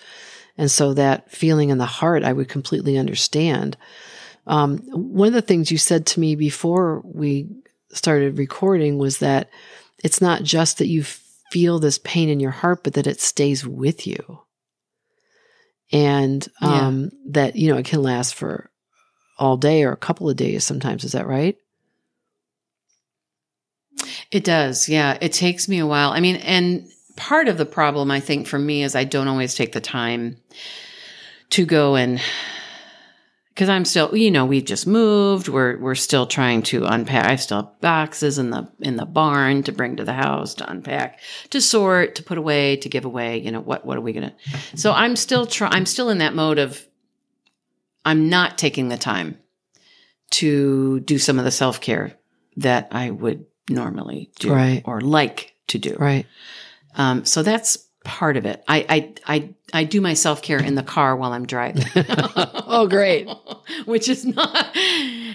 and 0.58 0.70
so 0.70 0.94
that 0.94 1.30
feeling 1.30 1.70
in 1.70 1.78
the 1.78 1.86
heart, 1.86 2.24
I 2.24 2.32
would 2.32 2.48
completely 2.48 2.98
understand. 2.98 3.76
Um, 4.46 4.78
one 4.90 5.28
of 5.28 5.34
the 5.34 5.42
things 5.42 5.70
you 5.70 5.78
said 5.78 6.04
to 6.06 6.20
me 6.20 6.34
before 6.34 7.00
we 7.04 7.48
started 7.96 8.38
recording 8.38 8.98
was 8.98 9.18
that 9.18 9.50
it's 10.02 10.20
not 10.20 10.42
just 10.42 10.78
that 10.78 10.88
you 10.88 11.04
feel 11.50 11.78
this 11.78 11.98
pain 11.98 12.28
in 12.28 12.40
your 12.40 12.50
heart, 12.50 12.84
but 12.84 12.94
that 12.94 13.06
it 13.06 13.20
stays 13.20 13.66
with 13.66 14.06
you. 14.06 14.40
And 15.92 16.46
um, 16.60 17.02
yeah. 17.02 17.10
that, 17.32 17.56
you 17.56 17.70
know, 17.70 17.78
it 17.78 17.86
can 17.86 18.02
last 18.02 18.34
for 18.34 18.70
all 19.38 19.56
day 19.56 19.84
or 19.84 19.92
a 19.92 19.96
couple 19.96 20.28
of 20.28 20.36
days 20.36 20.64
sometimes. 20.64 21.04
Is 21.04 21.12
that 21.12 21.26
right? 21.26 21.56
It 24.30 24.44
does. 24.44 24.88
Yeah. 24.88 25.16
It 25.20 25.32
takes 25.32 25.68
me 25.68 25.78
a 25.78 25.86
while. 25.86 26.10
I 26.10 26.20
mean, 26.20 26.36
and 26.36 26.88
part 27.16 27.48
of 27.48 27.58
the 27.58 27.66
problem, 27.66 28.10
I 28.10 28.20
think, 28.20 28.46
for 28.46 28.58
me 28.58 28.82
is 28.82 28.96
I 28.96 29.04
don't 29.04 29.28
always 29.28 29.54
take 29.54 29.72
the 29.72 29.80
time 29.80 30.38
to 31.50 31.64
go 31.64 31.94
and 31.94 32.20
because 33.54 33.68
I'm 33.68 33.84
still, 33.84 34.16
you 34.16 34.30
know, 34.32 34.44
we've 34.46 34.64
just 34.64 34.86
moved. 34.86 35.48
We're 35.48 35.78
we're 35.78 35.94
still 35.94 36.26
trying 36.26 36.62
to 36.64 36.84
unpack. 36.86 37.26
I 37.26 37.36
still 37.36 37.58
have 37.62 37.80
boxes 37.80 38.38
in 38.38 38.50
the 38.50 38.68
in 38.80 38.96
the 38.96 39.06
barn 39.06 39.62
to 39.64 39.72
bring 39.72 39.96
to 39.96 40.04
the 40.04 40.12
house 40.12 40.54
to 40.54 40.68
unpack, 40.70 41.20
to 41.50 41.60
sort, 41.60 42.16
to 42.16 42.22
put 42.22 42.36
away, 42.38 42.76
to 42.78 42.88
give 42.88 43.04
away. 43.04 43.38
You 43.38 43.52
know 43.52 43.60
what 43.60 43.86
what 43.86 43.96
are 43.96 44.00
we 44.00 44.12
gonna? 44.12 44.34
So 44.74 44.92
I'm 44.92 45.14
still 45.16 45.46
try. 45.46 45.68
I'm 45.68 45.86
still 45.86 46.10
in 46.10 46.18
that 46.18 46.34
mode 46.34 46.58
of. 46.58 46.84
I'm 48.04 48.28
not 48.28 48.58
taking 48.58 48.88
the 48.88 48.98
time 48.98 49.38
to 50.32 51.00
do 51.00 51.18
some 51.18 51.38
of 51.38 51.44
the 51.44 51.50
self 51.50 51.80
care 51.80 52.12
that 52.56 52.88
I 52.90 53.10
would 53.10 53.46
normally 53.70 54.30
do 54.38 54.52
Right. 54.52 54.82
or 54.84 55.00
like 55.00 55.54
to 55.68 55.78
do. 55.78 55.96
Right. 55.98 56.26
Um, 56.96 57.24
so 57.24 57.42
that's 57.42 57.83
part 58.04 58.36
of 58.36 58.46
it. 58.46 58.62
I 58.68 58.86
I 58.88 59.34
I, 59.34 59.48
I 59.72 59.84
do 59.84 60.00
my 60.00 60.14
self 60.14 60.42
care 60.42 60.62
in 60.62 60.74
the 60.76 60.82
car 60.82 61.16
while 61.16 61.32
I'm 61.32 61.46
driving. 61.46 61.84
Oh, 62.66 62.88
great. 62.88 63.28
which 63.84 64.08
is 64.08 64.24
not 64.24 64.76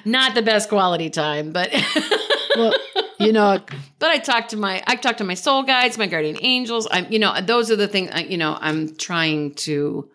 not 0.03 0.35
the 0.35 0.41
best 0.41 0.67
quality 0.69 1.09
time, 1.09 1.51
but 1.51 1.69
Well, 2.55 2.73
you 3.19 3.31
know, 3.31 3.61
but 3.99 4.09
I 4.09 4.17
talk 4.17 4.49
to 4.49 4.57
my 4.57 4.83
I 4.87 4.95
talk 4.95 5.17
to 5.17 5.23
my 5.23 5.35
soul 5.35 5.63
guides, 5.63 5.97
my 5.97 6.07
guardian 6.07 6.37
angels. 6.41 6.87
I'm 6.91 7.09
you 7.11 7.19
know 7.19 7.39
those 7.41 7.71
are 7.71 7.75
the 7.77 7.87
things 7.87 8.09
I, 8.13 8.21
you 8.23 8.37
know 8.37 8.57
I'm 8.59 8.95
trying 8.95 9.53
to 9.55 10.09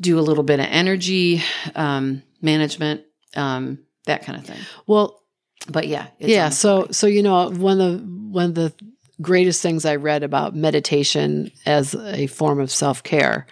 do 0.00 0.18
a 0.18 0.22
little 0.22 0.44
bit 0.44 0.58
of 0.60 0.66
energy 0.68 1.42
um, 1.74 2.22
management, 2.40 3.02
um, 3.36 3.78
that 4.06 4.24
kind 4.24 4.38
of 4.38 4.44
thing. 4.46 4.58
well, 4.86 5.22
But 5.68 5.86
yeah, 5.88 6.06
it's 6.18 6.30
yeah. 6.30 6.48
So, 6.50 6.88
so 6.90 7.06
you 7.06 7.22
know, 7.22 7.50
one 7.50 7.80
of 7.80 7.92
the 7.92 8.06
one 8.30 8.44
of 8.46 8.54
the 8.54 8.72
greatest 9.20 9.62
things 9.62 9.84
I 9.84 9.96
read 9.96 10.22
about 10.22 10.54
meditation 10.54 11.50
as 11.66 11.94
a 11.94 12.26
form 12.28 12.60
of 12.60 12.70
self 12.70 13.02
care, 13.02 13.46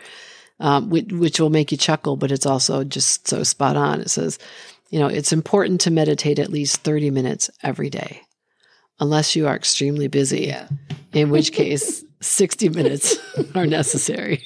um, 0.61 0.91
which, 0.91 1.07
which 1.13 1.41
will 1.41 1.51
make 1.51 1.73
you 1.73 1.79
chuckle, 1.79 2.17
but 2.17 2.31
it's 2.31 2.47
also 2.47 2.85
just 2.85 3.27
so 3.29 3.43
spot 3.43 3.77
on. 3.77 4.01
It 4.01 4.11
says, 4.11 4.39
you 4.91 4.99
know, 4.99 5.09
it's 5.09 5.33
important 5.33 5.81
to 5.83 5.91
meditate 5.91 6.39
at 6.39 6.51
least 6.51 6.83
thirty 6.83 7.11
minutes 7.11 7.51
every 7.63 7.91
day, 7.91 8.23
unless 9.01 9.35
you 9.37 9.47
are 9.49 9.57
extremely 9.57 10.09
busy. 10.09 10.47
yeah. 10.47 10.69
In 11.13 11.31
which 11.31 11.53
case, 11.53 12.05
sixty 12.21 12.69
minutes 12.69 13.17
are 13.55 13.67
necessary. 13.67 14.45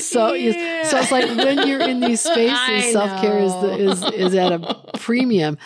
So, 0.00 0.32
you- 0.34 0.52
so 0.52 0.98
it's 0.98 1.10
like 1.12 1.26
when 1.36 1.66
you're 1.66 1.80
in 1.80 2.00
these 2.00 2.20
spaces, 2.30 2.92
self 2.92 3.20
care 3.20 3.38
is, 3.38 3.52
is 3.80 4.04
is 4.12 4.34
at 4.34 4.52
a 4.52 4.74
premium. 4.98 5.56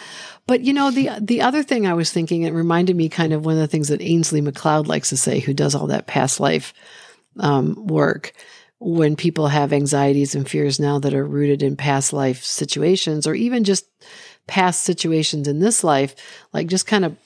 But 0.46 0.62
you 0.62 0.72
know 0.72 0.90
the 0.90 1.10
the 1.20 1.42
other 1.42 1.62
thing 1.62 1.86
I 1.86 1.94
was 1.94 2.12
thinking, 2.12 2.42
it 2.42 2.52
reminded 2.52 2.96
me 2.96 3.08
kind 3.08 3.32
of 3.32 3.44
one 3.44 3.54
of 3.54 3.60
the 3.60 3.68
things 3.68 3.88
that 3.88 4.02
Ainslie 4.02 4.40
MacLeod 4.40 4.88
likes 4.88 5.10
to 5.10 5.16
say, 5.16 5.40
who 5.40 5.54
does 5.54 5.74
all 5.74 5.86
that 5.88 6.06
past 6.06 6.40
life 6.40 6.74
um, 7.38 7.86
work. 7.86 8.32
When 8.84 9.14
people 9.14 9.46
have 9.46 9.72
anxieties 9.72 10.34
and 10.34 10.48
fears 10.48 10.80
now 10.80 10.98
that 10.98 11.14
are 11.14 11.24
rooted 11.24 11.62
in 11.62 11.76
past 11.76 12.12
life 12.12 12.42
situations, 12.42 13.28
or 13.28 13.34
even 13.34 13.62
just 13.62 13.86
past 14.48 14.82
situations 14.82 15.46
in 15.46 15.60
this 15.60 15.84
life, 15.84 16.16
like 16.52 16.66
just 16.66 16.84
kind 16.86 17.04
of 17.04 17.16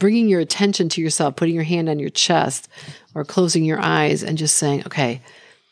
bringing 0.00 0.28
your 0.28 0.40
attention 0.40 0.88
to 0.88 1.00
yourself, 1.00 1.36
putting 1.36 1.54
your 1.54 1.62
hand 1.62 1.88
on 1.88 2.00
your 2.00 2.10
chest 2.10 2.68
or 3.14 3.24
closing 3.24 3.64
your 3.64 3.78
eyes 3.80 4.24
and 4.24 4.36
just 4.36 4.56
saying, 4.56 4.82
okay, 4.86 5.20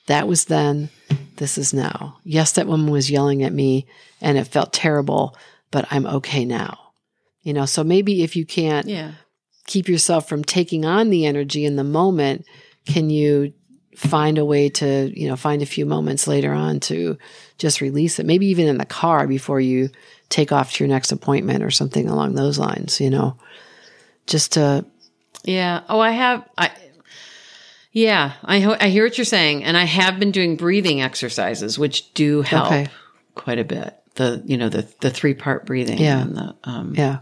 that 0.06 0.28
was 0.28 0.44
then, 0.44 0.88
this 1.38 1.58
is 1.58 1.72
now. 1.72 2.18
Yes, 2.24 2.52
that 2.52 2.66
woman 2.66 2.90
was 2.90 3.10
yelling 3.10 3.42
at 3.42 3.52
me 3.52 3.86
and 4.20 4.36
it 4.38 4.44
felt 4.44 4.72
terrible, 4.72 5.36
but 5.70 5.86
I'm 5.90 6.06
okay 6.06 6.44
now. 6.44 6.78
You 7.42 7.52
know, 7.54 7.64
so 7.66 7.82
maybe 7.82 8.22
if 8.22 8.36
you 8.36 8.44
can't 8.44 8.86
Yeah. 8.86 9.12
keep 9.66 9.88
yourself 9.88 10.28
from 10.28 10.44
taking 10.44 10.84
on 10.84 11.10
the 11.10 11.26
energy 11.26 11.64
in 11.64 11.76
the 11.76 11.84
moment, 11.84 12.44
can 12.86 13.10
you 13.10 13.52
find 13.96 14.38
a 14.38 14.44
way 14.44 14.68
to, 14.68 15.12
you 15.18 15.26
know, 15.28 15.36
find 15.36 15.60
a 15.62 15.66
few 15.66 15.84
moments 15.84 16.26
later 16.28 16.52
on 16.52 16.80
to 16.80 17.16
just 17.58 17.80
release 17.80 18.18
it? 18.18 18.26
Maybe 18.26 18.46
even 18.46 18.68
in 18.68 18.78
the 18.78 18.84
car 18.84 19.26
before 19.26 19.60
you 19.60 19.90
take 20.28 20.52
off 20.52 20.72
to 20.74 20.84
your 20.84 20.88
next 20.88 21.10
appointment 21.10 21.64
or 21.64 21.70
something 21.70 22.08
along 22.08 22.34
those 22.34 22.58
lines, 22.58 23.00
you 23.00 23.10
know, 23.10 23.36
just 24.26 24.52
to, 24.52 24.84
Yeah. 25.44 25.82
Oh, 25.88 26.00
I 26.00 26.10
have. 26.10 26.44
I. 26.58 26.70
Yeah, 27.98 28.34
I 28.44 28.60
ho- 28.60 28.76
I 28.80 28.90
hear 28.90 29.04
what 29.04 29.18
you're 29.18 29.24
saying, 29.24 29.64
and 29.64 29.76
I 29.76 29.84
have 29.84 30.18
been 30.20 30.30
doing 30.30 30.54
breathing 30.56 31.00
exercises, 31.00 31.78
which 31.78 32.12
do 32.14 32.42
help 32.42 32.66
Okay. 32.66 32.86
quite 33.34 33.58
a 33.58 33.64
bit. 33.64 33.94
The 34.14 34.40
you 34.46 34.56
know 34.56 34.68
the 34.68 34.86
the 35.00 35.10
three 35.10 35.34
part 35.34 35.66
breathing. 35.66 35.98
Yeah. 35.98 36.20
And 36.22 36.36
the, 36.36 36.54
um, 36.64 36.94
yeah. 36.96 37.18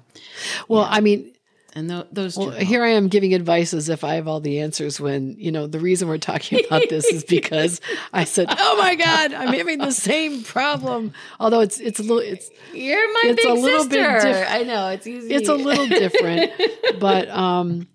Well, 0.68 0.86
I 0.88 1.00
mean, 1.00 1.32
And 1.76 1.90
tho- 1.90 2.06
those. 2.10 2.38
Well, 2.38 2.52
here 2.52 2.82
I 2.82 2.88
am 2.92 3.08
giving 3.08 3.34
advice 3.34 3.74
as 3.74 3.90
if 3.90 4.02
I 4.02 4.14
have 4.14 4.26
all 4.26 4.40
the 4.40 4.60
answers 4.60 4.98
when, 4.98 5.36
you 5.38 5.52
know, 5.52 5.66
the 5.66 5.78
reason 5.78 6.08
we're 6.08 6.16
talking 6.16 6.64
about 6.66 6.88
this 6.88 7.04
is 7.04 7.22
because 7.28 7.82
I 8.14 8.24
said, 8.24 8.46
"Oh 8.48 8.76
my 8.78 8.94
god, 8.94 9.34
I'm 9.34 9.52
having 9.52 9.78
the 9.78 9.92
same 9.92 10.42
problem." 10.42 11.12
Although 11.38 11.60
it's 11.60 11.78
it's 11.78 12.00
a 12.00 12.02
little 12.02 12.20
it's 12.20 12.48
You're 12.72 13.12
my 13.12 13.22
it's 13.26 13.42
big 13.44 13.50
a 13.50 13.54
little 13.60 13.86
bit 13.86 14.04
sister. 14.22 14.32
diff- 14.32 14.46
I 14.50 14.62
know 14.62 14.88
it's 14.88 15.06
easy. 15.06 15.34
it's 15.34 15.50
a 15.50 15.54
little 15.54 15.86
different. 15.86 16.50
but 16.98 17.28
um 17.28 17.86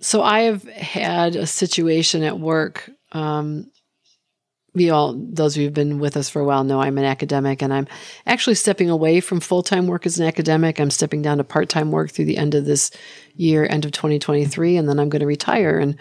so 0.00 0.22
I 0.22 0.40
have 0.44 0.62
had 0.64 1.36
a 1.36 1.46
situation 1.46 2.22
at 2.22 2.38
work 2.40 2.90
um 3.12 3.70
you 4.80 4.92
all 4.92 5.14
those 5.16 5.56
of 5.56 5.60
you 5.60 5.66
who've 5.66 5.74
been 5.74 5.98
with 5.98 6.16
us 6.16 6.28
for 6.28 6.40
a 6.40 6.44
while 6.44 6.64
know 6.64 6.80
I'm 6.80 6.98
an 6.98 7.04
academic 7.04 7.62
and 7.62 7.72
I'm 7.72 7.86
actually 8.26 8.54
stepping 8.56 8.90
away 8.90 9.20
from 9.20 9.40
full-time 9.40 9.86
work 9.86 10.06
as 10.06 10.18
an 10.18 10.26
academic. 10.26 10.80
I'm 10.80 10.90
stepping 10.90 11.22
down 11.22 11.38
to 11.38 11.44
part-time 11.44 11.90
work 11.90 12.10
through 12.10 12.26
the 12.26 12.36
end 12.36 12.54
of 12.54 12.64
this 12.64 12.90
year, 13.36 13.66
end 13.68 13.84
of 13.84 13.92
2023, 13.92 14.76
and 14.76 14.88
then 14.88 14.98
I'm 14.98 15.08
going 15.08 15.20
to 15.20 15.26
retire 15.26 15.78
and 15.78 15.96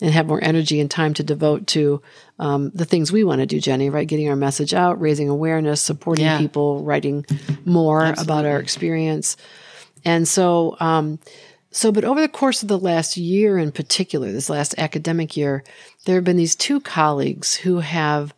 and 0.00 0.12
have 0.12 0.26
more 0.28 0.42
energy 0.42 0.78
and 0.78 0.88
time 0.88 1.12
to 1.14 1.24
devote 1.24 1.66
to 1.68 2.00
um, 2.38 2.70
the 2.72 2.84
things 2.84 3.10
we 3.10 3.24
want 3.24 3.40
to 3.40 3.46
do, 3.46 3.58
Jennie, 3.60 3.90
right? 3.90 4.06
Getting 4.06 4.28
our 4.28 4.36
message 4.36 4.72
out, 4.72 5.00
raising 5.00 5.28
awareness, 5.28 5.80
supporting 5.80 6.24
Yeah. 6.24 6.38
people, 6.38 6.84
writing 6.84 7.26
more 7.64 8.04
about 8.16 8.46
our 8.46 8.60
experience. 8.60 9.36
And 10.04 10.28
so, 10.28 10.76
um, 10.78 11.18
so, 11.70 11.92
but 11.92 12.04
over 12.04 12.20
the 12.20 12.28
course 12.28 12.62
of 12.62 12.68
the 12.68 12.78
last 12.78 13.16
year 13.16 13.58
in 13.58 13.72
particular, 13.72 14.32
this 14.32 14.48
last 14.48 14.74
academic 14.78 15.36
year, 15.36 15.64
there 16.04 16.14
have 16.14 16.24
been 16.24 16.36
these 16.36 16.56
two 16.56 16.80
colleagues 16.80 17.56
who 17.56 17.80
have, 17.80 18.32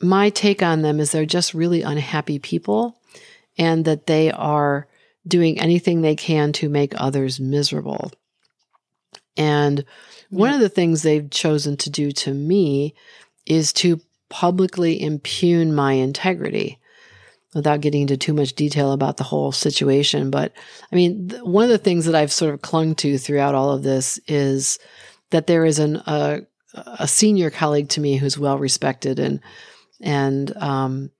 my 0.00 0.30
take 0.30 0.62
on 0.62 0.82
them 0.82 0.98
is 0.98 1.12
they're 1.12 1.24
just 1.24 1.54
really 1.54 1.82
unhappy 1.82 2.38
people 2.38 2.98
and 3.56 3.84
that 3.84 4.06
they 4.06 4.32
are 4.32 4.88
doing 5.26 5.60
anything 5.60 6.00
they 6.00 6.16
can 6.16 6.52
to 6.52 6.68
make 6.68 6.92
others 6.96 7.38
miserable. 7.38 8.10
And 9.36 9.84
one 10.30 10.52
of 10.52 10.60
the 10.60 10.68
things 10.68 11.02
they've 11.02 11.30
chosen 11.30 11.76
to 11.78 11.90
do 11.90 12.10
to 12.12 12.34
me 12.34 12.94
is 13.46 13.72
to 13.74 14.00
publicly 14.28 15.00
impugn 15.00 15.74
my 15.74 15.92
integrity 15.92 16.78
without 17.54 17.80
getting 17.80 18.02
into 18.02 18.16
too 18.16 18.32
much 18.32 18.54
detail 18.54 18.92
about 18.92 19.16
the 19.16 19.24
whole 19.24 19.52
situation. 19.52 20.30
But 20.30 20.52
I 20.90 20.96
mean, 20.96 21.28
th- 21.28 21.42
one 21.42 21.64
of 21.64 21.70
the 21.70 21.78
things 21.78 22.06
that 22.06 22.14
I've 22.14 22.32
sort 22.32 22.54
of 22.54 22.62
clung 22.62 22.94
to 22.96 23.18
throughout 23.18 23.54
all 23.54 23.70
of 23.70 23.82
this 23.82 24.18
is 24.26 24.78
that 25.30 25.46
there 25.46 25.64
is 25.64 25.78
an, 25.78 25.96
a, 26.06 26.40
a 26.74 27.06
senior 27.06 27.50
colleague 27.50 27.90
to 27.90 28.00
me 28.00 28.16
who's 28.16 28.38
well 28.38 28.58
respected 28.58 29.18
and, 29.18 29.40
and, 30.00 30.56
um, 30.56 31.10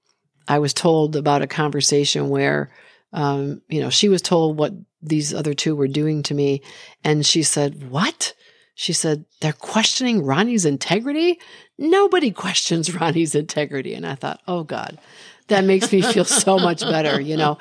I 0.49 0.59
was 0.59 0.75
told 0.75 1.17
about 1.17 1.43
a 1.43 1.47
conversation 1.47 2.29
where, 2.29 2.71
um, 3.13 3.63
you 3.69 3.81
know, 3.81 3.91
she 3.91 4.09
was 4.09 4.23
told 4.23 4.59
what 4.59 4.73
these 5.01 5.35
other 5.35 5.55
two 5.55 5.77
were 5.77 5.89
doing 5.89 6.23
to 6.25 6.35
me. 6.35 6.63
And 7.05 7.25
she 7.27 7.43
said, 7.43 7.91
What? 7.91 8.35
She 8.75 8.93
said, 8.93 9.25
They're 9.41 9.53
questioning 9.53 10.23
Ronni's 10.23 10.65
integrity? 10.65 11.39
Nobody 11.79 12.31
questions 12.45 12.91
Ronni's 12.91 13.35
integrity. 13.35 13.95
And 13.95 14.07
I 14.07 14.15
thought, 14.15 14.41
Oh 14.47 14.65
God, 14.65 14.99
that 15.53 15.65
makes 15.65 15.93
me 15.93 16.03
feel 16.03 16.25
so 16.25 16.59
much 16.59 16.81
better, 16.81 17.21
you 17.21 17.37
know. 17.37 17.59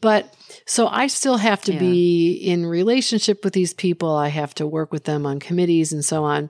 But 0.00 0.34
so 0.66 0.86
I 0.86 1.08
still 1.08 1.36
have 1.36 1.62
to 1.62 1.72
be 1.72 2.32
in 2.32 2.64
relationship 2.64 3.44
with 3.44 3.52
these 3.52 3.74
people. 3.74 4.14
I 4.14 4.28
have 4.28 4.54
to 4.54 4.66
work 4.66 4.92
with 4.92 5.04
them 5.04 5.26
on 5.26 5.40
committees 5.40 5.92
and 5.92 6.04
so 6.04 6.22
on. 6.22 6.48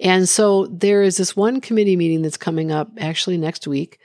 And 0.00 0.28
so 0.28 0.66
there 0.66 1.02
is 1.02 1.16
this 1.16 1.36
one 1.36 1.60
committee 1.60 1.96
meeting 1.96 2.22
that's 2.22 2.36
coming 2.36 2.72
up 2.72 2.90
actually 2.98 3.38
next 3.38 3.66
week. 3.66 4.00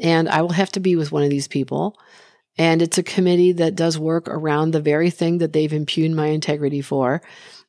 And 0.00 0.28
I 0.28 0.42
will 0.42 0.52
have 0.52 0.72
to 0.72 0.80
be 0.80 0.96
with 0.96 1.12
one 1.12 1.22
of 1.22 1.30
these 1.30 1.48
people. 1.48 1.96
And 2.58 2.82
it's 2.82 2.98
a 2.98 3.02
committee 3.02 3.52
that 3.52 3.76
does 3.76 3.98
work 3.98 4.28
around 4.28 4.72
the 4.72 4.80
very 4.80 5.10
thing 5.10 5.38
that 5.38 5.52
they've 5.52 5.72
impugned 5.72 6.16
my 6.16 6.26
integrity 6.26 6.82
for. 6.82 7.22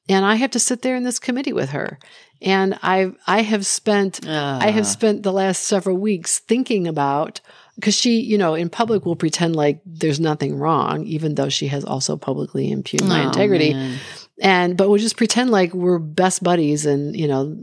And 0.09 0.25
I 0.25 0.35
have 0.35 0.51
to 0.51 0.59
sit 0.59 0.81
there 0.81 0.95
in 0.95 1.03
this 1.03 1.19
committee 1.19 1.53
with 1.53 1.69
her. 1.69 1.99
And 2.41 2.79
I 2.81 3.11
I 3.25 3.41
have 3.41 3.65
spent 3.65 4.25
I 4.27 4.71
have 4.71 4.85
ah. 4.85 4.87
spent 4.87 5.23
the 5.23 5.33
last 5.33 5.63
several 5.63 5.97
weeks 5.97 6.39
thinking 6.39 6.87
about 6.87 7.41
because 7.77 7.95
she, 7.95 8.19
you 8.19 8.37
know, 8.37 8.53
in 8.55 8.69
public 8.69 9.05
will 9.05 9.15
pretend 9.15 9.55
like 9.55 9.81
there's 9.85 10.19
nothing 10.19 10.57
wrong, 10.57 11.05
even 11.05 11.35
though 11.35 11.49
she 11.49 11.67
has 11.67 11.85
also 11.85 12.17
publicly 12.17 12.71
impugned 12.71 13.07
my 13.07 13.23
Oh, 13.23 13.27
integrity. 13.27 13.73
man. 13.73 13.97
And 14.41 14.77
but 14.77 14.89
we'll 14.89 14.99
just 14.99 15.17
pretend 15.17 15.49
like 15.51 15.73
we're 15.73 15.99
best 15.99 16.43
buddies 16.43 16.85
and, 16.85 17.15
you 17.15 17.27
know, 17.27 17.55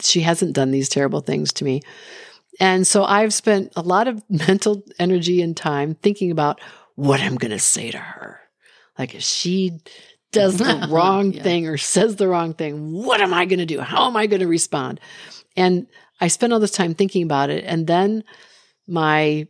she 0.00 0.20
hasn't 0.20 0.54
done 0.54 0.70
these 0.72 0.88
terrible 0.88 1.20
things 1.20 1.52
to 1.54 1.64
me. 1.64 1.80
And 2.60 2.86
so 2.86 3.04
I've 3.04 3.32
spent 3.32 3.72
a 3.76 3.82
lot 3.82 4.08
of 4.08 4.22
mental 4.30 4.82
energy 4.98 5.40
and 5.42 5.56
time 5.56 5.94
thinking 5.94 6.30
about 6.30 6.60
what 6.96 7.20
I'm 7.20 7.36
going 7.36 7.50
to 7.52 7.58
say 7.58 7.90
to 7.90 7.98
her. 7.98 8.40
Like 8.98 9.14
if 9.14 9.22
she 9.22 9.80
does 10.32 10.58
the 10.58 10.86
wrong 10.90 11.32
Yeah. 11.32 11.42
thing 11.42 11.66
or 11.68 11.76
says 11.76 12.16
the 12.16 12.28
wrong 12.28 12.52
thing, 12.54 12.92
what 12.92 13.20
am 13.20 13.32
I 13.32 13.44
going 13.46 13.58
to 13.60 13.66
do? 13.66 13.80
How 13.80 14.06
am 14.06 14.16
I 14.16 14.26
going 14.26 14.40
to 14.40 14.46
respond? 14.48 15.00
And 15.56 15.86
I 16.20 16.28
spend 16.28 16.52
all 16.52 16.60
this 16.60 16.70
time 16.72 16.94
thinking 16.94 17.22
about 17.22 17.48
it. 17.50 17.64
And 17.64 17.86
then 17.86 18.22
my 18.92 19.48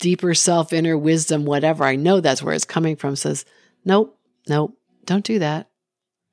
deeper 0.00 0.34
self, 0.34 0.72
inner 0.72 0.98
wisdom, 0.98 1.44
whatever, 1.44 1.84
I 1.84 1.96
know 1.96 2.20
that's 2.20 2.42
where 2.42 2.54
it's 2.54 2.64
coming 2.64 2.96
from, 2.96 3.16
says, 3.16 3.44
nope, 3.84 4.18
nope, 4.48 4.76
don't 5.04 5.24
do 5.24 5.38
that. 5.38 5.68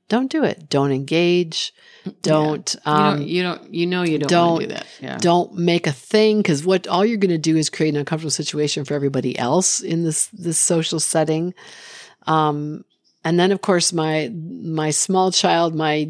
Don't 0.09 0.31
do 0.31 0.45
it. 0.45 0.69
Don't 0.69 0.93
engage. 0.93 1.73
Don't, 2.21 2.73
you 2.85 2.91
um, 2.91 3.17
don't, 3.17 3.27
you 3.27 3.43
don't, 3.43 3.73
you 3.73 3.85
know, 3.87 4.03
you 4.03 4.17
don't, 4.19 4.29
don't- 4.29 4.59
do 4.61 4.67
that. 4.67 4.85
Yeah. 5.01 5.17
don't 5.17 5.53
make 5.55 5.85
a 5.85 5.91
thing 5.91 6.37
because 6.37 6.65
what 6.65 6.87
all 6.87 7.05
you're 7.05 7.17
going 7.17 7.29
to 7.31 7.37
do 7.37 7.57
is 7.57 7.69
create 7.69 7.89
an 7.89 7.97
uncomfortable 7.97 8.31
situation 8.31 8.85
for 8.85 8.93
everybody 8.93 9.37
else 9.37 9.81
in 9.81 10.03
this 10.03 10.27
this 10.27 10.57
social 10.57 10.99
setting 11.01 11.53
um 12.25 12.83
and 13.25 13.37
then 13.37 13.51
of 13.51 13.61
course 13.61 13.91
my 13.91 14.31
my 14.33 14.89
small 14.91 15.31
child 15.31 15.75
my 15.75 16.09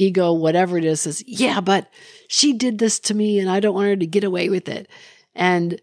ego 0.00 0.32
whatever 0.32 0.78
it 0.78 0.84
is 0.84 1.02
says 1.02 1.22
yeah 1.26 1.60
but 1.60 1.88
she 2.28 2.52
did 2.52 2.78
this 2.78 2.98
to 2.98 3.14
me 3.14 3.38
and 3.38 3.50
i 3.50 3.60
don't 3.60 3.74
want 3.74 3.86
her 3.86 3.96
to 3.96 4.06
get 4.06 4.24
away 4.24 4.48
with 4.48 4.68
it. 4.68 4.88
And 5.34 5.80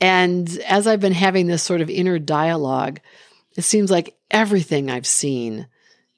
and 0.00 0.48
as 0.68 0.86
i've 0.86 1.00
been 1.00 1.12
having 1.12 1.46
this 1.46 1.62
sort 1.62 1.80
of 1.80 1.90
inner 1.90 2.18
dialogue 2.18 3.00
it 3.56 3.62
seems 3.62 3.90
like 3.90 4.16
everything 4.30 4.90
i've 4.90 5.06
seen 5.06 5.66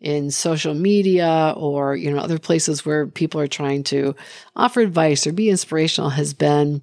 in 0.01 0.31
social 0.31 0.75
media 0.75 1.55
or 1.57 1.97
you 1.97 2.11
know 2.11 2.19
other 2.19 2.39
places 2.39 2.85
where 2.85 3.07
people 3.07 3.41
are 3.41 3.47
trying 3.47 3.83
to 3.85 4.15
offer 4.57 4.81
advice 4.81 5.27
or 5.27 5.33
be 5.33 5.49
inspirational 5.49 6.11
has 6.11 6.35
been 6.35 6.83